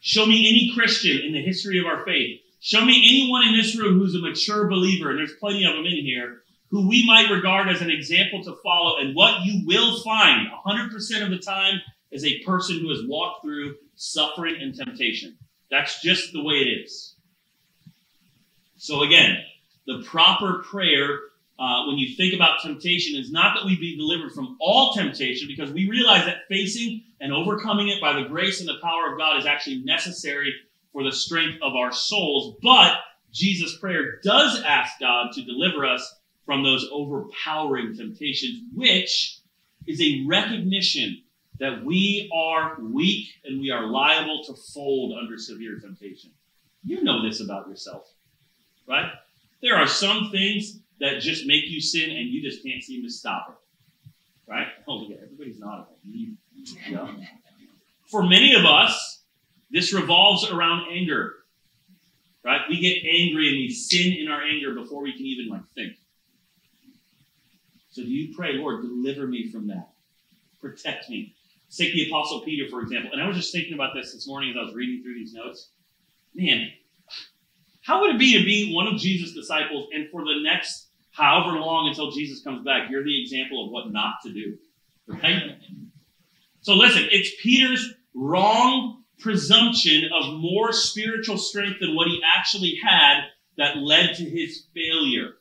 Show 0.00 0.26
me 0.26 0.48
any 0.48 0.72
Christian 0.74 1.20
in 1.24 1.32
the 1.32 1.42
history 1.42 1.78
of 1.78 1.86
our 1.86 2.04
faith. 2.04 2.40
Show 2.60 2.84
me 2.84 3.02
anyone 3.08 3.46
in 3.46 3.56
this 3.56 3.78
room 3.78 3.98
who's 3.98 4.14
a 4.14 4.18
mature 4.18 4.68
believer, 4.68 5.10
and 5.10 5.18
there's 5.18 5.34
plenty 5.38 5.64
of 5.64 5.74
them 5.74 5.86
in 5.86 6.04
here, 6.04 6.42
who 6.70 6.88
we 6.88 7.06
might 7.06 7.30
regard 7.30 7.68
as 7.68 7.80
an 7.80 7.90
example 7.90 8.42
to 8.44 8.56
follow. 8.62 8.98
And 8.98 9.14
what 9.14 9.44
you 9.44 9.62
will 9.66 10.00
find 10.02 10.48
100% 10.66 11.22
of 11.22 11.30
the 11.30 11.38
time 11.38 11.80
is 12.10 12.24
a 12.24 12.40
person 12.40 12.80
who 12.80 12.90
has 12.90 13.00
walked 13.06 13.42
through 13.42 13.76
suffering 13.94 14.56
and 14.60 14.74
temptation. 14.74 15.36
That's 15.70 16.00
just 16.02 16.32
the 16.32 16.42
way 16.42 16.56
it 16.56 16.84
is. 16.84 17.14
So, 18.76 19.02
again, 19.02 19.36
the 19.86 20.02
proper 20.06 20.62
prayer 20.64 21.18
uh, 21.58 21.84
when 21.86 21.98
you 21.98 22.16
think 22.16 22.34
about 22.34 22.62
temptation 22.62 23.20
is 23.20 23.30
not 23.30 23.54
that 23.54 23.66
we 23.66 23.76
be 23.76 23.96
delivered 23.96 24.32
from 24.32 24.56
all 24.60 24.94
temptation, 24.94 25.46
because 25.46 25.70
we 25.70 25.90
realize 25.90 26.24
that 26.24 26.48
facing 26.48 27.04
and 27.20 27.32
overcoming 27.32 27.88
it 27.88 28.00
by 28.00 28.14
the 28.14 28.28
grace 28.28 28.60
and 28.60 28.68
the 28.68 28.80
power 28.82 29.12
of 29.12 29.18
God 29.18 29.38
is 29.38 29.46
actually 29.46 29.82
necessary 29.84 30.52
for 30.92 31.04
the 31.04 31.12
strength 31.12 31.58
of 31.62 31.74
our 31.74 31.92
souls. 31.92 32.56
But 32.62 32.98
Jesus' 33.32 33.76
prayer 33.78 34.20
does 34.22 34.60
ask 34.62 34.98
God 34.98 35.32
to 35.32 35.44
deliver 35.44 35.86
us 35.86 36.16
from 36.46 36.62
those 36.62 36.88
overpowering 36.90 37.94
temptations, 37.94 38.62
which 38.74 39.38
is 39.86 40.00
a 40.00 40.24
recognition 40.26 41.22
that 41.58 41.84
we 41.84 42.30
are 42.34 42.78
weak 42.80 43.28
and 43.44 43.60
we 43.60 43.70
are 43.70 43.86
liable 43.86 44.42
to 44.44 44.54
fold 44.74 45.16
under 45.20 45.36
severe 45.36 45.78
temptation. 45.78 46.30
You 46.82 47.04
know 47.04 47.22
this 47.22 47.40
about 47.40 47.68
yourself, 47.68 48.10
right? 48.88 49.12
There 49.60 49.76
are 49.76 49.86
some 49.86 50.30
things 50.32 50.78
that 51.00 51.20
just 51.20 51.46
make 51.46 51.68
you 51.68 51.80
sin 51.80 52.10
and 52.10 52.28
you 52.28 52.42
just 52.42 52.64
can't 52.64 52.82
seem 52.82 53.02
to 53.04 53.10
stop 53.10 53.48
it, 53.50 54.50
right? 54.50 54.68
Oh, 54.88 55.04
at 55.04 55.18
everybody's 55.22 55.60
nodding. 55.60 56.38
Yeah. 56.88 57.12
For 58.06 58.22
many 58.22 58.54
of 58.54 58.64
us, 58.64 59.22
this 59.70 59.92
revolves 59.92 60.50
around 60.50 60.88
anger, 60.90 61.34
right? 62.44 62.60
We 62.68 62.80
get 62.80 62.98
angry 63.04 63.48
and 63.48 63.56
we 63.56 63.70
sin 63.70 64.12
in 64.12 64.28
our 64.28 64.42
anger 64.42 64.74
before 64.74 65.02
we 65.02 65.12
can 65.12 65.26
even 65.26 65.48
like 65.48 65.62
think. 65.74 65.92
So 67.90 68.02
do 68.02 68.08
you 68.08 68.34
pray, 68.34 68.54
Lord, 68.54 68.82
deliver 68.82 69.26
me 69.26 69.50
from 69.50 69.68
that? 69.68 69.90
Protect 70.60 71.08
me. 71.08 71.34
Take 71.76 71.92
the 71.92 72.08
Apostle 72.08 72.40
Peter, 72.42 72.68
for 72.68 72.82
example. 72.82 73.10
And 73.12 73.22
I 73.22 73.28
was 73.28 73.36
just 73.36 73.52
thinking 73.52 73.74
about 73.74 73.94
this 73.94 74.12
this 74.12 74.26
morning 74.26 74.50
as 74.50 74.56
I 74.56 74.64
was 74.64 74.74
reading 74.74 75.02
through 75.02 75.14
these 75.14 75.32
notes. 75.32 75.70
Man, 76.34 76.68
how 77.82 78.00
would 78.00 78.14
it 78.14 78.18
be 78.18 78.36
to 78.38 78.44
be 78.44 78.74
one 78.74 78.86
of 78.86 78.98
Jesus' 78.98 79.34
disciples 79.34 79.88
and 79.94 80.08
for 80.10 80.24
the 80.24 80.42
next 80.42 80.88
however 81.12 81.58
long 81.58 81.88
until 81.88 82.10
Jesus 82.10 82.42
comes 82.42 82.64
back, 82.64 82.90
you're 82.90 83.04
the 83.04 83.22
example 83.22 83.64
of 83.64 83.72
what 83.72 83.92
not 83.92 84.14
to 84.24 84.32
do? 84.32 84.56
Right? 85.06 85.56
So 86.62 86.74
listen, 86.74 87.08
it's 87.10 87.30
Peter's 87.42 87.94
wrong 88.14 89.04
presumption 89.18 90.08
of 90.14 90.40
more 90.40 90.72
spiritual 90.72 91.38
strength 91.38 91.80
than 91.80 91.94
what 91.94 92.08
he 92.08 92.20
actually 92.36 92.78
had 92.82 93.24
that 93.56 93.76
led 93.76 94.14
to 94.16 94.24
his 94.24 94.64
failure 94.74 95.34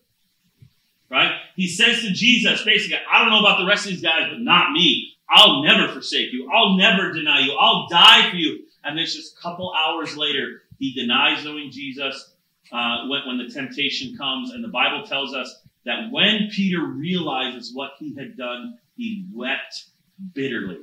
right? 1.09 1.31
He 1.55 1.67
says 1.67 2.01
to 2.01 2.11
Jesus, 2.11 2.63
basically, 2.63 2.97
I 3.11 3.19
don't 3.19 3.31
know 3.31 3.39
about 3.39 3.59
the 3.59 3.65
rest 3.65 3.85
of 3.85 3.91
these 3.91 4.01
guys, 4.01 4.29
but 4.29 4.39
not 4.39 4.71
me. 4.71 5.13
I'll 5.29 5.63
never 5.63 5.91
forsake 5.91 6.31
you. 6.31 6.49
I'll 6.51 6.77
never 6.77 7.11
deny 7.11 7.41
you. 7.41 7.53
I'll 7.59 7.88
die 7.88 8.29
for 8.29 8.35
you. 8.35 8.59
And 8.83 8.97
then 8.97 9.05
just 9.05 9.38
a 9.38 9.41
couple 9.41 9.73
hours 9.73 10.15
later, 10.15 10.61
he 10.77 10.93
denies 10.93 11.43
knowing 11.43 11.71
Jesus 11.71 12.33
uh, 12.71 13.07
when, 13.07 13.21
when 13.27 13.38
the 13.38 13.53
temptation 13.53 14.17
comes. 14.17 14.51
And 14.51 14.63
the 14.63 14.69
Bible 14.69 15.05
tells 15.05 15.33
us 15.33 15.53
that 15.85 16.11
when 16.11 16.49
Peter 16.51 16.83
realizes 16.83 17.73
what 17.73 17.91
he 17.99 18.15
had 18.15 18.38
done, 18.38 18.77
he 18.95 19.27
wept 19.33 19.85
bitterly. 20.33 20.79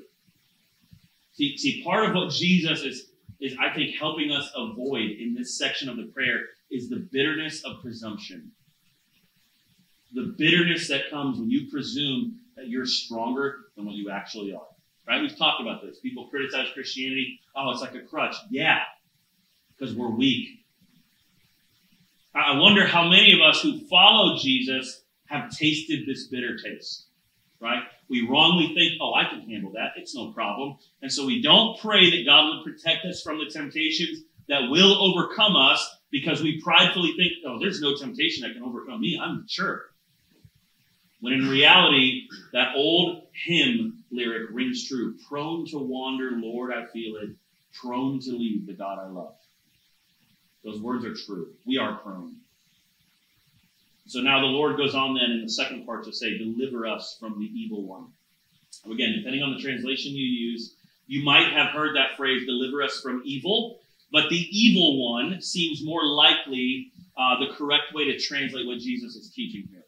See, 1.36 1.56
see, 1.56 1.84
part 1.84 2.08
of 2.08 2.14
what 2.14 2.32
Jesus 2.32 2.82
is, 2.82 3.10
is, 3.40 3.54
I 3.60 3.74
think, 3.74 3.96
helping 3.96 4.32
us 4.32 4.50
avoid 4.56 5.10
in 5.10 5.34
this 5.36 5.58
section 5.58 5.88
of 5.88 5.96
the 5.96 6.04
prayer 6.04 6.40
is 6.70 6.88
the 6.88 7.06
bitterness 7.12 7.62
of 7.64 7.82
presumption 7.82 8.52
the 10.16 10.34
bitterness 10.38 10.88
that 10.88 11.10
comes 11.10 11.38
when 11.38 11.50
you 11.50 11.70
presume 11.70 12.38
that 12.56 12.68
you're 12.68 12.86
stronger 12.86 13.66
than 13.76 13.84
what 13.84 13.94
you 13.94 14.10
actually 14.10 14.52
are. 14.54 14.66
Right? 15.06 15.20
We've 15.20 15.36
talked 15.36 15.60
about 15.60 15.82
this. 15.82 16.00
People 16.00 16.26
criticize 16.28 16.68
Christianity. 16.72 17.38
Oh, 17.54 17.70
it's 17.70 17.80
like 17.80 17.94
a 17.94 18.00
crutch. 18.00 18.34
Yeah, 18.50 18.80
because 19.78 19.94
we're 19.94 20.10
weak. 20.10 20.64
I 22.34 22.58
wonder 22.58 22.86
how 22.86 23.08
many 23.08 23.32
of 23.34 23.40
us 23.40 23.62
who 23.62 23.78
follow 23.86 24.36
Jesus 24.36 25.02
have 25.26 25.50
tasted 25.50 26.06
this 26.06 26.26
bitter 26.26 26.56
taste. 26.58 27.06
Right? 27.60 27.82
We 28.08 28.26
wrongly 28.28 28.74
think, 28.74 29.00
oh, 29.00 29.14
I 29.14 29.28
can 29.28 29.48
handle 29.48 29.72
that. 29.72 29.92
It's 29.96 30.14
no 30.14 30.32
problem. 30.32 30.76
And 31.02 31.12
so 31.12 31.26
we 31.26 31.42
don't 31.42 31.78
pray 31.80 32.10
that 32.10 32.26
God 32.26 32.48
would 32.48 32.64
protect 32.64 33.04
us 33.04 33.22
from 33.22 33.38
the 33.38 33.50
temptations 33.50 34.20
that 34.48 34.68
will 34.70 34.92
overcome 35.02 35.56
us 35.56 35.96
because 36.10 36.40
we 36.42 36.60
pridefully 36.62 37.14
think, 37.16 37.32
oh, 37.46 37.58
there's 37.58 37.80
no 37.80 37.96
temptation 37.96 38.42
that 38.42 38.54
can 38.54 38.62
overcome 38.62 39.00
me. 39.00 39.18
I'm 39.20 39.40
mature. 39.40 39.86
When 41.20 41.32
in 41.32 41.48
reality, 41.48 42.28
that 42.52 42.76
old 42.76 43.22
hymn 43.44 44.04
lyric 44.12 44.50
rings 44.52 44.86
true. 44.86 45.16
Prone 45.28 45.66
to 45.70 45.78
wander, 45.78 46.32
Lord, 46.32 46.72
I 46.72 46.86
feel 46.92 47.16
it. 47.16 47.30
Prone 47.74 48.20
to 48.20 48.30
leave 48.30 48.66
the 48.66 48.74
God 48.74 48.98
I 48.98 49.08
love. 49.08 49.34
Those 50.64 50.80
words 50.80 51.04
are 51.04 51.14
true. 51.14 51.48
We 51.66 51.78
are 51.78 51.96
prone. 51.98 52.36
So 54.06 54.20
now 54.20 54.40
the 54.40 54.46
Lord 54.46 54.76
goes 54.76 54.94
on 54.94 55.14
then 55.14 55.32
in 55.32 55.42
the 55.42 55.50
second 55.50 55.84
part 55.84 56.04
to 56.04 56.12
say, 56.12 56.38
Deliver 56.38 56.86
us 56.86 57.16
from 57.18 57.38
the 57.38 57.46
evil 57.46 57.86
one. 57.86 58.06
Again, 58.84 59.14
depending 59.16 59.42
on 59.42 59.54
the 59.54 59.60
translation 59.60 60.12
you 60.12 60.26
use, 60.26 60.76
you 61.06 61.24
might 61.24 61.52
have 61.52 61.70
heard 61.70 61.96
that 61.96 62.16
phrase, 62.16 62.46
deliver 62.46 62.82
us 62.82 63.00
from 63.00 63.22
evil, 63.24 63.80
but 64.12 64.28
the 64.28 64.46
evil 64.50 65.12
one 65.12 65.40
seems 65.40 65.84
more 65.84 66.04
likely 66.04 66.92
uh, 67.16 67.38
the 67.40 67.54
correct 67.54 67.94
way 67.94 68.04
to 68.04 68.18
translate 68.18 68.66
what 68.66 68.78
Jesus 68.78 69.16
is 69.16 69.30
teaching 69.30 69.68
here. 69.70 69.84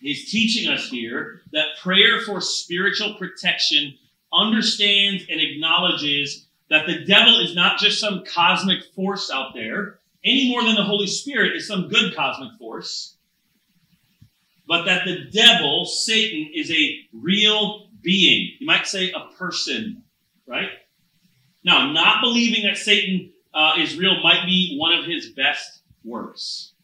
He's 0.00 0.30
teaching 0.30 0.70
us 0.70 0.88
here 0.88 1.42
that 1.52 1.76
prayer 1.80 2.20
for 2.22 2.40
spiritual 2.40 3.14
protection 3.14 3.94
understands 4.32 5.24
and 5.28 5.40
acknowledges 5.40 6.46
that 6.70 6.86
the 6.86 7.04
devil 7.04 7.38
is 7.40 7.54
not 7.54 7.78
just 7.78 8.00
some 8.00 8.24
cosmic 8.24 8.82
force 8.94 9.30
out 9.30 9.54
there, 9.54 9.98
any 10.24 10.50
more 10.50 10.62
than 10.62 10.74
the 10.74 10.84
Holy 10.84 11.06
Spirit 11.06 11.56
is 11.56 11.66
some 11.66 11.88
good 11.88 12.14
cosmic 12.14 12.52
force, 12.58 13.16
but 14.68 14.84
that 14.84 15.04
the 15.04 15.30
devil, 15.32 15.84
Satan, 15.84 16.50
is 16.54 16.70
a 16.70 16.96
real 17.12 17.88
being. 18.02 18.52
You 18.58 18.66
might 18.66 18.86
say 18.86 19.12
a 19.12 19.34
person, 19.36 20.02
right? 20.46 20.68
Now, 21.64 21.92
not 21.92 22.22
believing 22.22 22.64
that 22.64 22.76
Satan 22.76 23.32
uh, 23.52 23.74
is 23.78 23.98
real 23.98 24.22
might 24.22 24.46
be 24.46 24.76
one 24.78 24.96
of 24.96 25.04
his 25.04 25.30
best 25.30 25.82
works. 26.04 26.74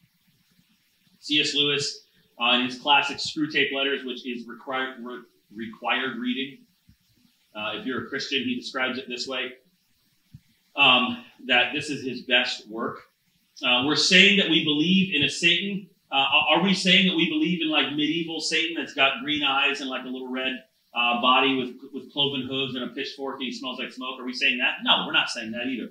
C.S. 1.21 1.55
Lewis, 1.55 2.07
uh, 2.41 2.57
in 2.57 2.67
his 2.67 2.79
classic 2.79 3.19
Screwtape 3.19 3.73
Letters, 3.75 4.05
which 4.05 4.27
is 4.27 4.47
required, 4.47 4.97
re- 5.03 5.23
required 5.55 6.19
reading, 6.19 6.59
uh, 7.55 7.73
if 7.79 7.87
you're 7.87 8.05
a 8.05 8.09
Christian, 8.09 8.45
he 8.45 8.55
describes 8.55 8.99
it 8.99 9.07
this 9.09 9.27
way 9.27 9.53
um, 10.77 11.25
that 11.47 11.73
this 11.73 11.89
is 11.91 12.05
his 12.05 12.23
best 12.23 12.69
work. 12.69 13.01
Uh, 13.65 13.85
we're 13.87 13.97
saying 13.97 14.39
that 14.39 14.51
we 14.51 14.65
believe 14.65 15.15
in 15.15 15.23
a 15.23 15.29
Satan. 15.29 15.89
Uh, 16.11 16.25
are 16.51 16.63
we 16.63 16.75
saying 16.75 17.09
that 17.09 17.17
we 17.17 17.29
believe 17.29 17.63
in 17.63 17.69
like 17.69 17.91
medieval 17.93 18.41
Satan 18.41 18.77
that's 18.77 18.95
got 18.95 19.23
green 19.23 19.43
eyes 19.43 19.81
and 19.81 19.91
like 19.91 20.05
a 20.05 20.09
little 20.09 20.31
red 20.31 20.63
uh, 20.95 21.21
body 21.21 21.57
with, 21.57 21.75
with 21.93 22.13
cloven 22.13 22.47
hooves 22.47 22.75
and 22.75 22.85
a 22.85 22.89
pitchfork 22.89 23.37
and 23.37 23.45
he 23.45 23.53
smells 23.53 23.79
like 23.79 23.93
smoke? 23.93 24.21
Are 24.21 24.25
we 24.25 24.35
saying 24.35 24.59
that? 24.59 24.77
No, 24.83 25.05
we're 25.07 25.13
not 25.13 25.29
saying 25.31 25.53
that 25.53 25.67
either. 25.67 25.91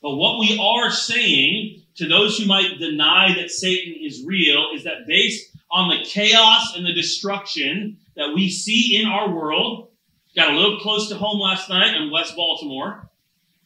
But 0.00 0.14
what 0.14 0.38
we 0.38 0.58
are 0.60 0.90
saying 0.90 1.82
to 1.96 2.06
those 2.06 2.38
who 2.38 2.46
might 2.46 2.78
deny 2.78 3.34
that 3.36 3.50
Satan 3.50 3.94
is 4.00 4.24
real 4.24 4.68
is 4.74 4.84
that 4.84 5.06
based 5.08 5.50
on 5.70 5.88
the 5.88 6.04
chaos 6.04 6.74
and 6.76 6.86
the 6.86 6.92
destruction 6.92 7.98
that 8.16 8.32
we 8.34 8.48
see 8.48 8.96
in 9.00 9.06
our 9.06 9.34
world, 9.34 9.88
got 10.36 10.52
a 10.52 10.56
little 10.56 10.78
close 10.78 11.08
to 11.08 11.16
home 11.16 11.40
last 11.40 11.68
night 11.68 11.96
in 11.96 12.10
West 12.10 12.36
Baltimore, 12.36 13.10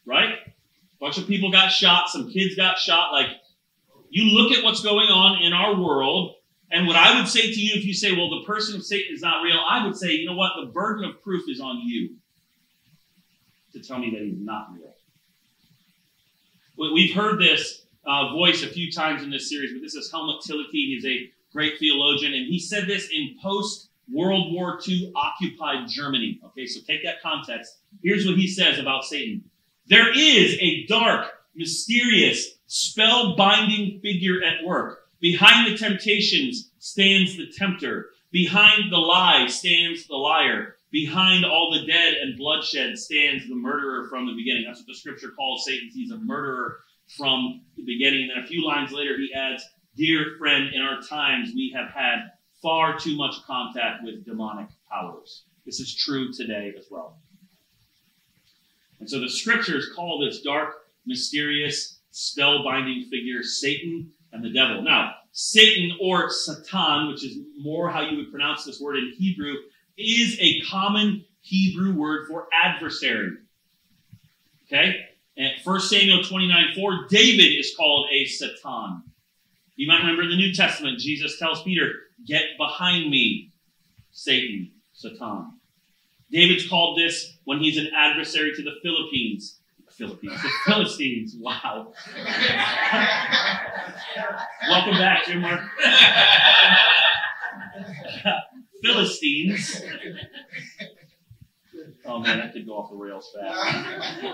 right? 0.05 0.35
Bunch 1.03 1.17
of 1.17 1.27
people 1.27 1.51
got 1.51 1.67
shot, 1.67 2.07
some 2.07 2.31
kids 2.31 2.55
got 2.55 2.77
shot. 2.77 3.11
Like, 3.11 3.27
you 4.09 4.23
look 4.23 4.57
at 4.57 4.63
what's 4.63 4.81
going 4.81 5.09
on 5.09 5.43
in 5.43 5.51
our 5.51 5.75
world, 5.75 6.35
and 6.71 6.87
what 6.87 6.95
I 6.95 7.19
would 7.19 7.27
say 7.27 7.41
to 7.41 7.59
you 7.59 7.73
if 7.75 7.83
you 7.83 7.93
say, 7.93 8.13
well, 8.13 8.29
the 8.29 8.45
person 8.45 8.77
of 8.77 8.85
Satan 8.85 9.13
is 9.13 9.21
not 9.21 9.43
real, 9.43 9.59
I 9.69 9.85
would 9.85 9.97
say, 9.97 10.13
you 10.13 10.25
know 10.25 10.35
what? 10.37 10.53
The 10.61 10.71
burden 10.71 11.03
of 11.03 11.21
proof 11.21 11.43
is 11.49 11.59
on 11.59 11.81
you 11.83 12.15
to 13.73 13.81
tell 13.81 13.99
me 13.99 14.11
that 14.11 14.21
he's 14.21 14.39
not 14.39 14.69
real. 14.73 14.95
We've 16.93 17.13
heard 17.13 17.37
this 17.37 17.85
uh, 18.05 18.31
voice 18.31 18.63
a 18.63 18.67
few 18.67 18.89
times 18.89 19.23
in 19.23 19.29
this 19.29 19.49
series, 19.49 19.73
but 19.73 19.81
this 19.81 19.95
is 19.95 20.09
Helmut 20.09 20.41
Thielicke. 20.43 20.71
He's 20.71 21.05
a 21.05 21.29
great 21.51 21.79
theologian, 21.79 22.33
and 22.33 22.47
he 22.47 22.59
said 22.59 22.87
this 22.87 23.09
in 23.13 23.35
post 23.43 23.89
World 24.09 24.53
War 24.53 24.79
II 24.87 25.11
occupied 25.17 25.89
Germany. 25.89 26.39
Okay, 26.45 26.65
so 26.65 26.79
take 26.87 27.03
that 27.03 27.21
context. 27.21 27.79
Here's 28.01 28.25
what 28.25 28.37
he 28.37 28.47
says 28.47 28.79
about 28.79 29.03
Satan 29.03 29.43
there 29.87 30.11
is 30.11 30.57
a 30.59 30.85
dark, 30.87 31.27
mysterious, 31.55 32.57
spell 32.67 33.35
binding 33.35 33.99
figure 34.01 34.43
at 34.43 34.65
work. 34.65 34.99
Behind 35.19 35.71
the 35.71 35.77
temptations 35.77 36.71
stands 36.79 37.37
the 37.37 37.51
tempter. 37.57 38.09
Behind 38.31 38.91
the 38.91 38.97
lie 38.97 39.47
stands 39.47 40.07
the 40.07 40.15
liar. 40.15 40.75
Behind 40.91 41.45
all 41.45 41.71
the 41.71 41.85
dead 41.85 42.13
and 42.15 42.37
bloodshed 42.37 42.97
stands 42.97 43.47
the 43.47 43.55
murderer 43.55 44.07
from 44.09 44.27
the 44.27 44.35
beginning. 44.35 44.65
That's 44.67 44.79
what 44.79 44.87
the 44.87 44.95
scripture 44.95 45.31
calls 45.35 45.65
Satan. 45.65 45.89
He's 45.93 46.11
a 46.11 46.17
murderer 46.17 46.79
from 47.17 47.61
the 47.75 47.83
beginning. 47.83 48.23
And 48.23 48.31
then 48.31 48.43
a 48.43 48.47
few 48.47 48.65
lines 48.65 48.91
later, 48.91 49.17
he 49.17 49.33
adds, 49.33 49.63
Dear 49.95 50.35
friend, 50.37 50.69
in 50.73 50.81
our 50.81 51.01
times 51.01 51.51
we 51.53 51.73
have 51.75 51.89
had 51.89 52.31
far 52.61 52.97
too 52.97 53.15
much 53.17 53.35
contact 53.45 54.03
with 54.03 54.25
demonic 54.25 54.67
powers. 54.89 55.43
This 55.65 55.79
is 55.79 55.95
true 55.95 56.31
today 56.31 56.73
as 56.77 56.85
well. 56.89 57.19
And 59.03 59.09
so 59.09 59.19
the 59.19 59.27
scriptures 59.27 59.91
call 59.93 60.23
this 60.23 60.43
dark, 60.43 60.75
mysterious, 61.05 61.99
spell-binding 62.11 63.09
figure 63.11 63.43
Satan 63.43 64.09
and 64.31 64.41
the 64.41 64.49
devil. 64.49 64.81
Now, 64.81 65.15
Satan 65.33 65.97
or 65.99 66.29
Satan, 66.29 67.09
which 67.09 67.25
is 67.25 67.37
more 67.59 67.89
how 67.89 67.99
you 67.99 68.15
would 68.15 68.31
pronounce 68.31 68.63
this 68.63 68.79
word 68.79 68.95
in 68.95 69.11
Hebrew, 69.17 69.55
is 69.97 70.37
a 70.39 70.61
common 70.61 71.25
Hebrew 71.41 71.93
word 71.93 72.29
for 72.29 72.47
adversary. 72.63 73.31
Okay? 74.67 74.95
And 75.35 75.51
1 75.61 75.79
Samuel 75.81 76.23
29 76.23 76.67
4, 76.73 77.07
David 77.09 77.59
is 77.59 77.75
called 77.75 78.07
a 78.09 78.23
Satan. 78.23 79.03
You 79.75 79.89
might 79.89 79.99
remember 79.99 80.23
in 80.23 80.29
the 80.29 80.37
New 80.37 80.53
Testament, 80.53 80.99
Jesus 80.99 81.37
tells 81.37 81.61
Peter, 81.63 81.91
Get 82.25 82.43
behind 82.57 83.09
me, 83.09 83.51
Satan, 84.13 84.71
Satan. 84.93 85.59
David's 86.33 86.67
called 86.67 86.97
this 86.97 87.37
when 87.45 87.59
he's 87.59 87.77
an 87.77 87.89
adversary 87.95 88.53
to 88.55 88.63
the 88.63 88.71
Philippines. 88.81 89.59
Philippines, 89.91 90.41
the 90.41 90.49
Philistines. 90.65 91.35
Wow. 91.39 91.93
Welcome 94.67 94.93
back, 94.93 95.27
Jim 95.27 95.41
Mark. 95.41 95.61
Philistines. 98.81 99.83
Oh 102.03 102.17
man, 102.19 102.39
that 102.39 102.53
could 102.53 102.65
go 102.65 102.79
off 102.79 102.89
the 102.89 102.95
rails 102.95 103.31
fast. 103.39 104.25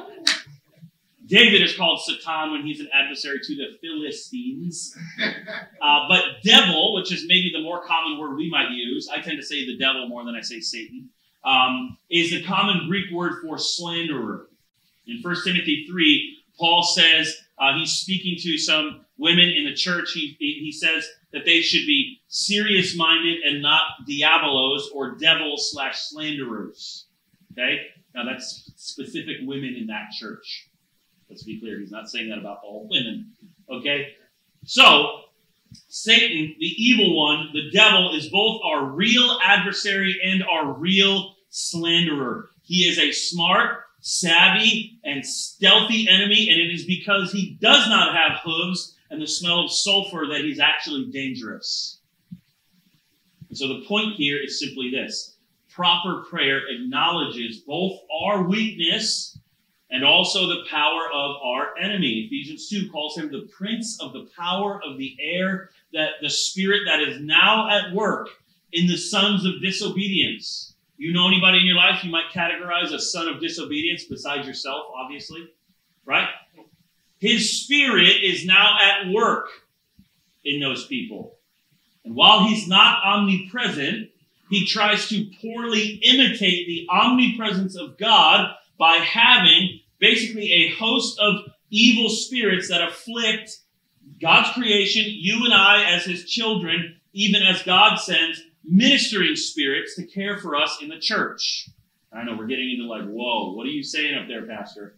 David 1.26 1.62
is 1.62 1.76
called 1.76 2.00
Satan 2.00 2.54
when 2.54 2.66
he's 2.66 2.80
an 2.80 2.88
adversary 2.94 3.42
to 3.44 3.56
the 3.56 3.78
Philistines. 3.82 4.96
Uh, 5.82 6.08
but 6.08 6.24
devil, 6.46 6.94
which 6.96 7.12
is 7.12 7.26
maybe 7.28 7.52
the 7.54 7.62
more 7.62 7.84
common 7.84 8.18
word 8.18 8.38
we 8.38 8.50
might 8.50 8.72
use, 8.72 9.10
I 9.14 9.20
tend 9.20 9.38
to 9.38 9.46
say 9.46 9.66
the 9.66 9.78
devil 9.78 10.08
more 10.08 10.24
than 10.24 10.36
I 10.36 10.42
say 10.42 10.62
Satan 10.62 11.10
um, 11.44 11.98
is 12.10 12.32
the 12.32 12.44
common 12.44 12.88
Greek 12.88 13.12
word 13.12 13.42
for 13.42 13.58
slanderer. 13.58 14.48
In 15.08 15.22
1 15.22 15.36
Timothy 15.44 15.86
3, 15.90 16.38
Paul 16.58 16.84
says 16.84 17.36
uh, 17.58 17.74
he's 17.78 17.94
speaking 17.94 18.38
to 18.42 18.58
some 18.58 19.06
women 19.18 19.50
in 19.50 19.66
the 19.66 19.74
church. 19.74 20.12
He, 20.14 20.36
he 20.40 20.72
says 20.72 21.08
that 21.32 21.46
they 21.46 21.62
should 21.62 21.86
be 21.86 22.22
serious 22.28 22.96
minded 22.96 23.40
and 23.44 23.62
not 23.62 23.84
diabolos 24.08 24.84
or 24.94 25.16
devils 25.16 25.72
slash 25.72 26.00
slanderers. 26.00 27.06
Okay? 27.54 27.88
Now 28.14 28.26
that's 28.26 28.72
specific 28.76 29.38
women 29.42 29.76
in 29.76 29.88
that 29.88 30.12
church. 30.12 30.70
Let's 31.30 31.44
be 31.44 31.60
clear. 31.60 31.80
He's 31.80 31.92
not 31.92 32.10
saying 32.10 32.30
that 32.30 32.40
about 32.40 32.60
all 32.64 32.88
women. 32.90 33.32
Okay? 33.70 34.14
So, 34.66 35.22
Satan, 35.88 36.56
the 36.60 36.84
evil 36.84 37.16
one, 37.16 37.50
the 37.54 37.70
devil, 37.72 38.16
is 38.16 38.30
both 38.30 38.62
our 38.64 38.86
real 38.86 39.40
adversary 39.44 40.20
and 40.24 40.44
our 40.44 40.74
real 40.74 41.36
slanderer. 41.50 42.50
He 42.62 42.88
is 42.88 43.00
a 43.00 43.12
smart, 43.12 43.84
savvy, 44.02 45.00
and 45.04 45.26
stealthy 45.26 46.08
enemy, 46.08 46.50
and 46.50 46.60
it 46.60 46.74
is 46.74 46.86
because 46.86 47.32
he 47.32 47.58
does 47.62 47.88
not 47.90 48.16
have 48.16 48.40
hooves 48.44 48.96
and 49.10 49.22
the 49.22 49.28
smell 49.28 49.66
of 49.66 49.72
sulfur 49.72 50.28
that 50.28 50.42
he's 50.42 50.60
actually 50.60 51.10
dangerous. 51.12 52.00
And 53.50 53.58
so 53.58 53.68
the 53.68 53.86
point 53.88 54.16
here 54.16 54.38
is 54.42 54.60
simply 54.60 54.92
this 54.92 55.36
proper 55.70 56.24
prayer 56.30 56.62
acknowledges 56.70 57.60
both 57.60 58.00
our 58.24 58.44
weakness 58.44 59.39
and 59.92 60.04
also 60.04 60.48
the 60.48 60.66
power 60.70 61.08
of 61.14 61.36
our 61.44 61.78
enemy. 61.82 62.26
Ephesians 62.26 62.70
2 62.70 62.90
calls 62.92 63.18
him 63.18 63.32
the 63.32 63.50
prince 63.52 64.00
of 64.02 64.14
the 64.14 64.30
power 64.38 64.82
of 64.86 64.98
the 64.98 65.16
air, 65.20 65.70
that 65.94 66.14
the 66.22 66.30
spirit 66.30 66.82
that 66.86 67.02
is 67.02 67.20
now 67.22 67.70
at 67.70 67.94
work 67.94 68.30
in 68.72 68.88
the 68.88 68.98
sons 68.98 69.46
of 69.46 69.62
disobedience. 69.62 70.74
You 70.98 71.14
know 71.14 71.28
anybody 71.28 71.60
in 71.60 71.66
your 71.66 71.78
life 71.78 72.04
you 72.04 72.12
might 72.12 72.32
categorize 72.34 72.94
a 72.94 73.00
son 73.00 73.28
of 73.28 73.40
disobedience 73.40 74.04
besides 74.04 74.46
yourself, 74.46 74.88
obviously, 74.94 75.50
right? 76.06 76.28
His 77.20 77.64
spirit 77.64 78.24
is 78.24 78.46
now 78.46 78.78
at 78.82 79.10
work 79.10 79.48
in 80.46 80.60
those 80.60 80.86
people. 80.86 81.38
And 82.06 82.16
while 82.16 82.46
he's 82.46 82.68
not 82.68 83.04
omnipresent, 83.04 84.10
he 84.50 84.66
tries 84.66 85.08
to 85.10 85.30
poorly 85.42 86.02
imitate 86.04 86.68
the 86.68 86.88
omnipresence 86.90 87.76
of 87.76 87.98
God 87.98 88.54
by 88.80 88.96
having 88.96 89.82
basically 90.00 90.52
a 90.52 90.76
host 90.76 91.20
of 91.20 91.36
evil 91.70 92.10
spirits 92.10 92.70
that 92.70 92.82
afflict 92.82 93.58
God's 94.20 94.52
creation, 94.54 95.04
you 95.06 95.46
and 95.46 95.54
I 95.54 95.94
as 95.94 96.06
his 96.06 96.26
children, 96.26 96.96
even 97.14 97.44
as 97.44 97.62
God 97.62 97.98
sends 97.98 98.42
ministering 98.64 99.36
spirits 99.36 99.96
to 99.96 100.06
care 100.06 100.38
for 100.38 100.56
us 100.56 100.80
in 100.82 100.90
the 100.90 101.00
church. 101.00 101.70
I 102.12 102.24
know 102.24 102.36
we're 102.36 102.48
getting 102.48 102.72
into 102.72 102.86
like, 102.86 103.08
whoa, 103.08 103.54
what 103.54 103.68
are 103.68 103.72
you 103.72 103.84
saying 103.84 104.18
up 104.18 104.28
there, 104.28 104.48
Pastor? 104.48 104.96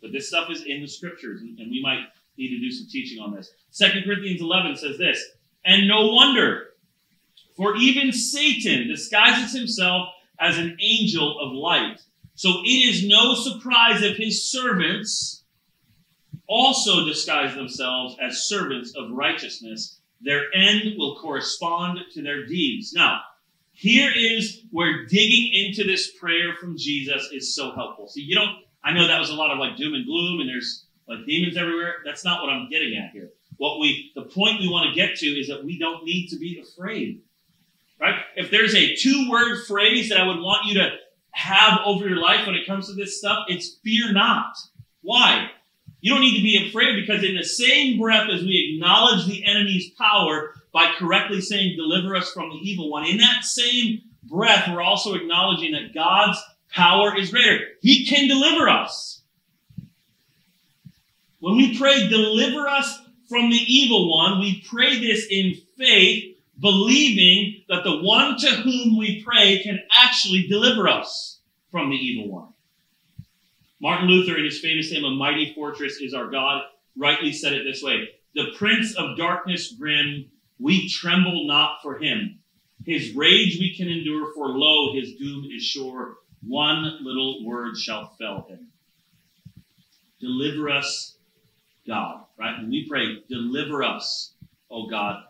but 0.00 0.12
this 0.12 0.28
stuff 0.28 0.50
is 0.50 0.64
in 0.64 0.80
the 0.80 0.88
scriptures, 0.88 1.42
and, 1.42 1.70
we 1.70 1.80
might 1.82 2.06
need 2.38 2.48
to 2.48 2.60
do 2.60 2.70
some 2.70 2.86
teaching 2.88 3.22
on 3.22 3.34
this. 3.34 3.52
2 3.76 4.02
Corinthians 4.04 4.40
11 4.40 4.76
says 4.76 4.98
this, 4.98 5.22
and 5.64 5.86
no 5.86 6.08
wonder, 6.08 6.68
for 7.56 7.76
even 7.76 8.12
Satan 8.12 8.88
disguises 8.88 9.52
himself 9.52 10.08
as 10.38 10.56
an 10.56 10.76
angel 10.80 11.38
of 11.38 11.52
light. 11.52 12.00
So 12.40 12.62
it 12.64 12.70
is 12.70 13.06
no 13.06 13.34
surprise 13.34 14.00
if 14.00 14.16
his 14.16 14.48
servants 14.48 15.44
also 16.46 17.04
disguise 17.04 17.54
themselves 17.54 18.16
as 18.18 18.48
servants 18.48 18.94
of 18.96 19.10
righteousness. 19.10 20.00
Their 20.22 20.44
end 20.54 20.94
will 20.96 21.16
correspond 21.16 21.98
to 22.14 22.22
their 22.22 22.46
deeds. 22.46 22.94
Now, 22.94 23.20
here 23.72 24.10
is 24.16 24.62
where 24.70 25.04
digging 25.04 25.52
into 25.52 25.84
this 25.84 26.16
prayer 26.18 26.54
from 26.58 26.78
Jesus 26.78 27.28
is 27.30 27.54
so 27.54 27.74
helpful. 27.74 28.08
See, 28.08 28.22
you 28.22 28.36
don't, 28.36 28.56
I 28.82 28.94
know 28.94 29.06
that 29.06 29.20
was 29.20 29.28
a 29.28 29.34
lot 29.34 29.50
of 29.50 29.58
like 29.58 29.76
doom 29.76 29.92
and 29.92 30.06
gloom 30.06 30.40
and 30.40 30.48
there's 30.48 30.86
like 31.06 31.26
demons 31.26 31.58
everywhere. 31.58 31.96
That's 32.06 32.24
not 32.24 32.40
what 32.40 32.48
I'm 32.48 32.70
getting 32.70 32.96
at 32.96 33.10
here. 33.12 33.32
What 33.58 33.80
we, 33.80 34.12
the 34.14 34.22
point 34.22 34.60
we 34.60 34.68
want 34.70 34.88
to 34.88 34.94
get 34.94 35.16
to 35.16 35.26
is 35.26 35.48
that 35.48 35.62
we 35.62 35.78
don't 35.78 36.04
need 36.04 36.28
to 36.28 36.38
be 36.38 36.58
afraid. 36.58 37.20
Right? 38.00 38.14
If 38.34 38.50
there's 38.50 38.74
a 38.74 38.94
two 38.94 39.28
word 39.30 39.66
phrase 39.66 40.08
that 40.08 40.18
I 40.18 40.26
would 40.26 40.40
want 40.40 40.64
you 40.64 40.72
to 40.76 40.88
have 41.32 41.80
over 41.84 42.08
your 42.08 42.20
life 42.20 42.46
when 42.46 42.56
it 42.56 42.66
comes 42.66 42.88
to 42.88 42.94
this 42.94 43.18
stuff, 43.18 43.46
it's 43.48 43.76
fear 43.84 44.12
not. 44.12 44.56
Why? 45.02 45.50
You 46.00 46.12
don't 46.12 46.22
need 46.22 46.36
to 46.36 46.42
be 46.42 46.68
afraid 46.68 46.96
because 47.00 47.22
in 47.22 47.36
the 47.36 47.44
same 47.44 47.98
breath 47.98 48.28
as 48.30 48.42
we 48.42 48.72
acknowledge 48.74 49.26
the 49.26 49.44
enemy's 49.44 49.90
power 49.90 50.54
by 50.72 50.92
correctly 50.98 51.40
saying, 51.40 51.76
deliver 51.76 52.16
us 52.16 52.32
from 52.32 52.48
the 52.50 52.56
evil 52.56 52.90
one, 52.90 53.06
in 53.06 53.18
that 53.18 53.44
same 53.44 54.00
breath, 54.22 54.68
we're 54.68 54.80
also 54.80 55.14
acknowledging 55.14 55.72
that 55.72 55.94
God's 55.94 56.38
power 56.70 57.16
is 57.16 57.30
greater. 57.30 57.58
He 57.80 58.06
can 58.06 58.28
deliver 58.28 58.68
us. 58.68 59.22
When 61.40 61.56
we 61.56 61.76
pray, 61.76 62.08
deliver 62.08 62.68
us 62.68 63.00
from 63.28 63.50
the 63.50 63.56
evil 63.56 64.16
one, 64.16 64.40
we 64.40 64.64
pray 64.68 65.00
this 65.00 65.26
in 65.30 65.54
faith 65.78 66.29
believing 66.60 67.62
that 67.68 67.84
the 67.84 68.00
one 68.02 68.36
to 68.38 68.48
whom 68.48 68.98
we 68.98 69.22
pray 69.22 69.62
can 69.62 69.80
actually 69.92 70.46
deliver 70.46 70.88
us 70.88 71.40
from 71.70 71.90
the 71.90 71.96
evil 71.96 72.30
one. 72.30 72.48
Martin 73.80 74.08
Luther, 74.08 74.36
in 74.36 74.44
his 74.44 74.60
famous 74.60 74.90
hymn, 74.90 75.04
A 75.04 75.10
Mighty 75.10 75.54
Fortress 75.54 75.96
is 76.00 76.12
Our 76.12 76.30
God, 76.30 76.62
rightly 76.96 77.32
said 77.32 77.54
it 77.54 77.64
this 77.64 77.82
way 77.82 78.10
The 78.34 78.52
Prince 78.56 78.94
of 78.96 79.16
Darkness 79.16 79.72
grim, 79.72 80.26
we 80.58 80.88
tremble 80.88 81.46
not 81.46 81.78
for 81.82 81.98
him. 81.98 82.38
His 82.84 83.14
rage 83.14 83.58
we 83.58 83.74
can 83.76 83.88
endure, 83.88 84.32
for 84.34 84.48
lo, 84.48 84.94
his 84.94 85.14
doom 85.14 85.46
is 85.54 85.62
sure. 85.62 86.16
One 86.46 86.98
little 87.02 87.44
word 87.44 87.76
shall 87.76 88.14
fell 88.18 88.46
him. 88.48 88.68
Deliver 90.20 90.70
us, 90.70 91.16
God. 91.86 92.24
Right? 92.38 92.58
When 92.58 92.70
we 92.70 92.88
pray, 92.88 93.22
deliver 93.28 93.82
us, 93.82 94.32
O 94.70 94.88
God, 94.88 95.22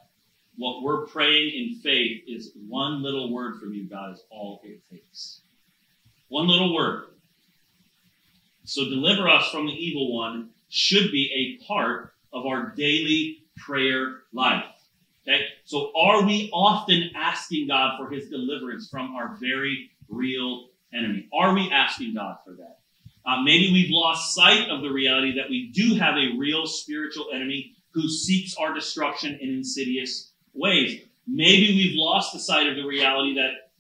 what 0.56 0.82
we're 0.82 1.06
praying 1.06 1.52
in 1.54 1.80
faith 1.80 2.22
is 2.26 2.52
one 2.68 3.02
little 3.02 3.32
word 3.32 3.58
from 3.60 3.72
you, 3.72 3.88
God, 3.88 4.14
is 4.14 4.22
all 4.30 4.60
it 4.64 4.80
takes. 4.90 5.40
One 6.28 6.46
little 6.46 6.74
word. 6.74 7.06
So 8.64 8.84
deliver 8.84 9.28
us 9.28 9.48
from 9.50 9.66
the 9.66 9.72
evil 9.72 10.16
one 10.16 10.50
should 10.68 11.10
be 11.10 11.58
a 11.60 11.64
part 11.66 12.14
of 12.32 12.46
our 12.46 12.70
daily 12.76 13.44
prayer 13.56 14.22
life. 14.32 14.64
Okay? 15.26 15.44
So 15.64 15.92
are 15.96 16.24
we 16.24 16.50
often 16.52 17.10
asking 17.16 17.68
God 17.68 17.98
for 17.98 18.08
his 18.08 18.28
deliverance 18.28 18.88
from 18.88 19.14
our 19.14 19.36
very 19.40 19.90
real 20.08 20.68
enemy? 20.92 21.28
Are 21.32 21.54
we 21.54 21.70
asking 21.72 22.14
God 22.14 22.36
for 22.44 22.52
that? 22.52 22.78
Uh, 23.26 23.42
maybe 23.42 23.72
we've 23.72 23.90
lost 23.90 24.34
sight 24.34 24.70
of 24.70 24.82
the 24.82 24.90
reality 24.90 25.34
that 25.36 25.50
we 25.50 25.70
do 25.72 25.94
have 25.96 26.14
a 26.16 26.38
real 26.38 26.66
spiritual 26.66 27.26
enemy 27.34 27.74
who 27.92 28.08
seeks 28.08 28.54
our 28.56 28.72
destruction 28.72 29.38
in 29.40 29.50
insidious 29.50 30.29
ways. 30.54 31.02
Maybe 31.26 31.74
we've 31.74 31.96
lost 31.96 32.32
the 32.32 32.40
sight 32.40 32.66
of 32.66 32.76
the 32.76 32.84
reality 32.84 33.34
that 33.34 33.70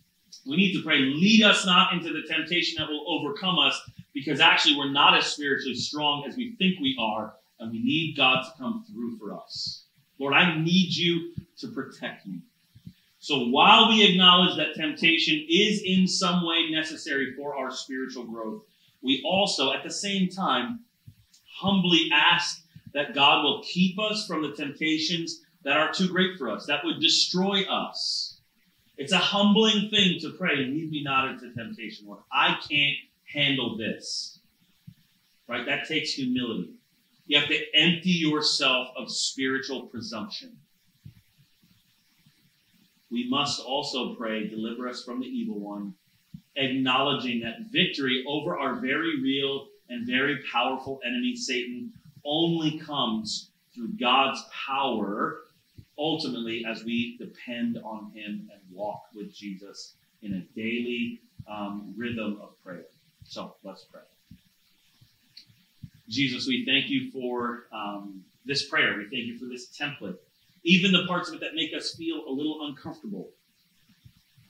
we 0.46 0.56
need 0.56 0.72
to 0.74 0.82
pray, 0.82 0.98
lead 0.98 1.42
us 1.42 1.66
not 1.66 1.92
into 1.92 2.12
the 2.12 2.22
temptation 2.28 2.76
that 2.78 2.88
will 2.88 3.04
overcome 3.08 3.58
us, 3.58 3.80
because 4.14 4.40
actually 4.40 4.76
we're 4.76 4.90
not 4.90 5.16
as 5.16 5.26
spiritually 5.26 5.74
strong 5.74 6.24
as 6.26 6.36
we 6.36 6.54
think 6.56 6.78
we 6.80 6.96
are, 7.00 7.34
and 7.58 7.72
we 7.72 7.82
need 7.82 8.16
God 8.16 8.42
to 8.42 8.58
come 8.58 8.84
through 8.90 9.18
for 9.18 9.34
us. 9.34 9.84
Lord, 10.18 10.34
I 10.34 10.58
need 10.58 10.94
you 10.94 11.32
to 11.58 11.68
protect 11.68 12.26
me. 12.26 12.40
So 13.18 13.48
while 13.48 13.88
we 13.88 14.04
acknowledge 14.04 14.56
that 14.56 14.74
temptation 14.74 15.44
is 15.48 15.82
in 15.84 16.06
some 16.06 16.46
way 16.46 16.70
necessary 16.70 17.34
for 17.36 17.56
our 17.56 17.70
spiritual 17.70 18.24
growth, 18.24 18.62
we 19.02 19.22
also, 19.24 19.72
at 19.72 19.82
the 19.82 19.90
same 19.90 20.28
time, 20.28 20.80
humbly 21.58 22.08
ask 22.12 22.62
that 22.94 23.14
God 23.14 23.42
will 23.42 23.62
keep 23.62 23.98
us 23.98 24.26
from 24.26 24.42
the 24.42 24.52
temptations 24.52 25.42
that 25.62 25.76
are 25.76 25.92
too 25.92 26.08
great 26.08 26.38
for 26.38 26.50
us, 26.50 26.66
that 26.66 26.84
would 26.84 27.00
destroy 27.00 27.62
us. 27.64 28.38
It's 28.96 29.12
a 29.12 29.18
humbling 29.18 29.88
thing 29.90 30.18
to 30.20 30.30
pray, 30.30 30.56
lead 30.56 30.90
me 30.90 31.02
not 31.02 31.28
into 31.28 31.52
temptation, 31.54 32.06
Lord. 32.06 32.20
I 32.32 32.58
can't 32.68 32.96
handle 33.32 33.76
this. 33.76 34.38
Right? 35.48 35.66
That 35.66 35.88
takes 35.88 36.12
humility. 36.12 36.74
You 37.26 37.38
have 37.38 37.48
to 37.48 37.74
empty 37.74 38.10
yourself 38.10 38.88
of 38.96 39.10
spiritual 39.10 39.86
presumption. 39.86 40.56
We 43.10 43.28
must 43.28 43.60
also 43.60 44.14
pray, 44.14 44.48
deliver 44.48 44.88
us 44.88 45.02
from 45.02 45.20
the 45.20 45.26
evil 45.26 45.58
one, 45.58 45.94
acknowledging 46.56 47.40
that 47.40 47.70
victory 47.72 48.24
over 48.28 48.58
our 48.58 48.76
very 48.76 49.20
real 49.20 49.68
and 49.88 50.06
very 50.06 50.40
powerful 50.52 51.00
enemy, 51.04 51.34
Satan, 51.34 51.92
only 52.24 52.78
comes 52.78 53.50
through 53.74 53.94
God's 53.98 54.40
power 54.66 55.40
ultimately 56.00 56.64
as 56.68 56.82
we 56.82 57.16
depend 57.18 57.78
on 57.84 58.10
Him 58.12 58.50
and 58.52 58.60
walk 58.72 59.04
with 59.14 59.32
Jesus 59.34 59.94
in 60.22 60.34
a 60.34 60.40
daily 60.58 61.20
um, 61.48 61.94
rhythm 61.96 62.38
of 62.42 62.60
prayer. 62.64 62.86
So 63.24 63.54
let's 63.62 63.84
pray. 63.84 64.00
Jesus, 66.08 66.48
we 66.48 66.64
thank 66.64 66.90
you 66.90 67.10
for 67.12 67.66
um, 67.72 68.24
this 68.44 68.68
prayer. 68.68 68.96
We 68.96 69.04
thank 69.04 69.26
you 69.26 69.38
for 69.38 69.44
this 69.44 69.68
template. 69.68 70.16
Even 70.64 70.92
the 70.92 71.06
parts 71.06 71.28
of 71.28 71.36
it 71.36 71.40
that 71.40 71.54
make 71.54 71.72
us 71.72 71.94
feel 71.94 72.24
a 72.26 72.32
little 72.32 72.66
uncomfortable, 72.66 73.28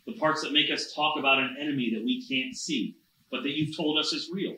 the 0.06 0.14
parts 0.14 0.42
that 0.42 0.52
make 0.52 0.70
us 0.70 0.92
talk 0.94 1.18
about 1.18 1.38
an 1.38 1.56
enemy 1.60 1.92
that 1.94 2.02
we 2.02 2.26
can't 2.26 2.56
see, 2.56 2.96
but 3.30 3.42
that 3.42 3.50
you've 3.50 3.76
told 3.76 3.98
us 3.98 4.12
is 4.12 4.30
real, 4.32 4.56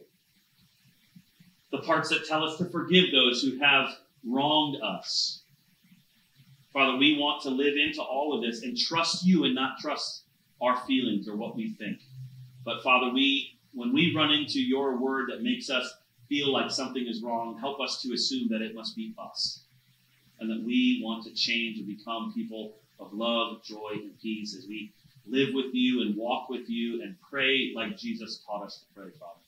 the 1.73 1.79
parts 1.79 2.09
that 2.11 2.27
tell 2.27 2.45
us 2.45 2.57
to 2.59 2.67
forgive 2.67 3.11
those 3.13 3.43
who 3.43 3.59
have 3.59 3.97
wronged 4.25 4.77
us, 4.83 5.42
Father, 6.73 6.97
we 6.97 7.19
want 7.19 7.43
to 7.43 7.51
live 7.51 7.75
into 7.77 8.01
all 8.01 8.35
of 8.35 8.43
this 8.43 8.63
and 8.63 8.77
trust 8.77 9.25
you 9.25 9.45
and 9.45 9.55
not 9.55 9.79
trust 9.79 10.23
our 10.61 10.77
feelings 10.87 11.29
or 11.29 11.37
what 11.37 11.55
we 11.55 11.75
think. 11.75 11.99
But 12.65 12.83
Father, 12.83 13.13
we 13.13 13.59
when 13.75 13.93
we 13.93 14.15
run 14.15 14.31
into 14.31 14.61
your 14.61 14.97
word 14.97 15.31
that 15.31 15.43
makes 15.43 15.71
us 15.71 15.95
feel 16.29 16.53
like 16.53 16.71
something 16.71 17.07
is 17.07 17.23
wrong, 17.23 17.59
help 17.59 17.81
us 17.81 18.01
to 18.03 18.13
assume 18.13 18.49
that 18.49 18.63
it 18.63 18.75
must 18.75 18.97
be 18.97 19.15
us. 19.19 19.61
And 20.41 20.51
that 20.51 20.67
we 20.67 21.01
want 21.03 21.25
to 21.25 21.35
change 21.35 21.79
and 21.79 21.87
become 21.87 22.33
people 22.35 22.75
of 22.99 23.13
love, 23.13 23.63
joy, 23.63 23.93
and 23.95 24.19
peace 24.21 24.57
as 24.57 24.67
we 24.67 24.93
live 25.27 25.55
with 25.55 25.73
you 25.73 26.03
and 26.03 26.17
walk 26.17 26.49
with 26.49 26.69
you 26.69 27.03
and 27.03 27.17
pray 27.31 27.73
like 27.77 27.97
Jesus 27.97 28.43
taught 28.47 28.65
us 28.65 28.79
to 28.79 29.01
pray, 29.01 29.11
Father. 29.19 29.41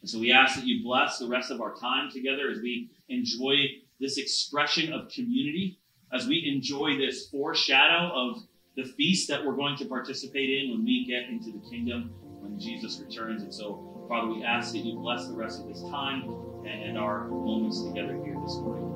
And 0.00 0.08
so 0.08 0.18
we 0.18 0.32
ask 0.32 0.54
that 0.54 0.66
you 0.66 0.82
bless 0.84 1.18
the 1.18 1.28
rest 1.28 1.50
of 1.50 1.60
our 1.60 1.74
time 1.74 2.10
together 2.10 2.50
as 2.50 2.60
we 2.60 2.90
enjoy 3.08 3.56
this 3.98 4.18
expression 4.18 4.92
of 4.92 5.10
community 5.10 5.79
as 6.12 6.26
we 6.26 6.50
enjoy 6.54 6.96
this 6.96 7.28
foreshadow 7.28 8.12
of 8.14 8.42
the 8.76 8.84
feast 8.84 9.28
that 9.28 9.44
we're 9.44 9.56
going 9.56 9.76
to 9.76 9.84
participate 9.84 10.50
in 10.50 10.70
when 10.70 10.84
we 10.84 11.04
get 11.04 11.28
into 11.28 11.52
the 11.52 11.70
kingdom 11.70 12.10
when 12.40 12.58
Jesus 12.58 13.02
returns. 13.04 13.42
And 13.42 13.52
so, 13.52 14.06
Father, 14.08 14.32
we 14.32 14.42
ask 14.44 14.72
that 14.72 14.78
you 14.78 14.98
bless 14.98 15.26
the 15.26 15.34
rest 15.34 15.60
of 15.60 15.68
this 15.68 15.82
time 15.82 16.22
and 16.66 16.98
our 16.98 17.28
moments 17.28 17.82
together 17.82 18.14
here 18.24 18.36
this 18.42 18.56
morning. 18.56 18.86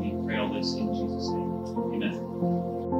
We 0.00 0.26
pray 0.26 0.38
all 0.38 0.52
this 0.52 0.74
in 0.74 0.92
Jesus' 0.94 1.28
name. 1.28 1.50
Amen. 1.94 2.99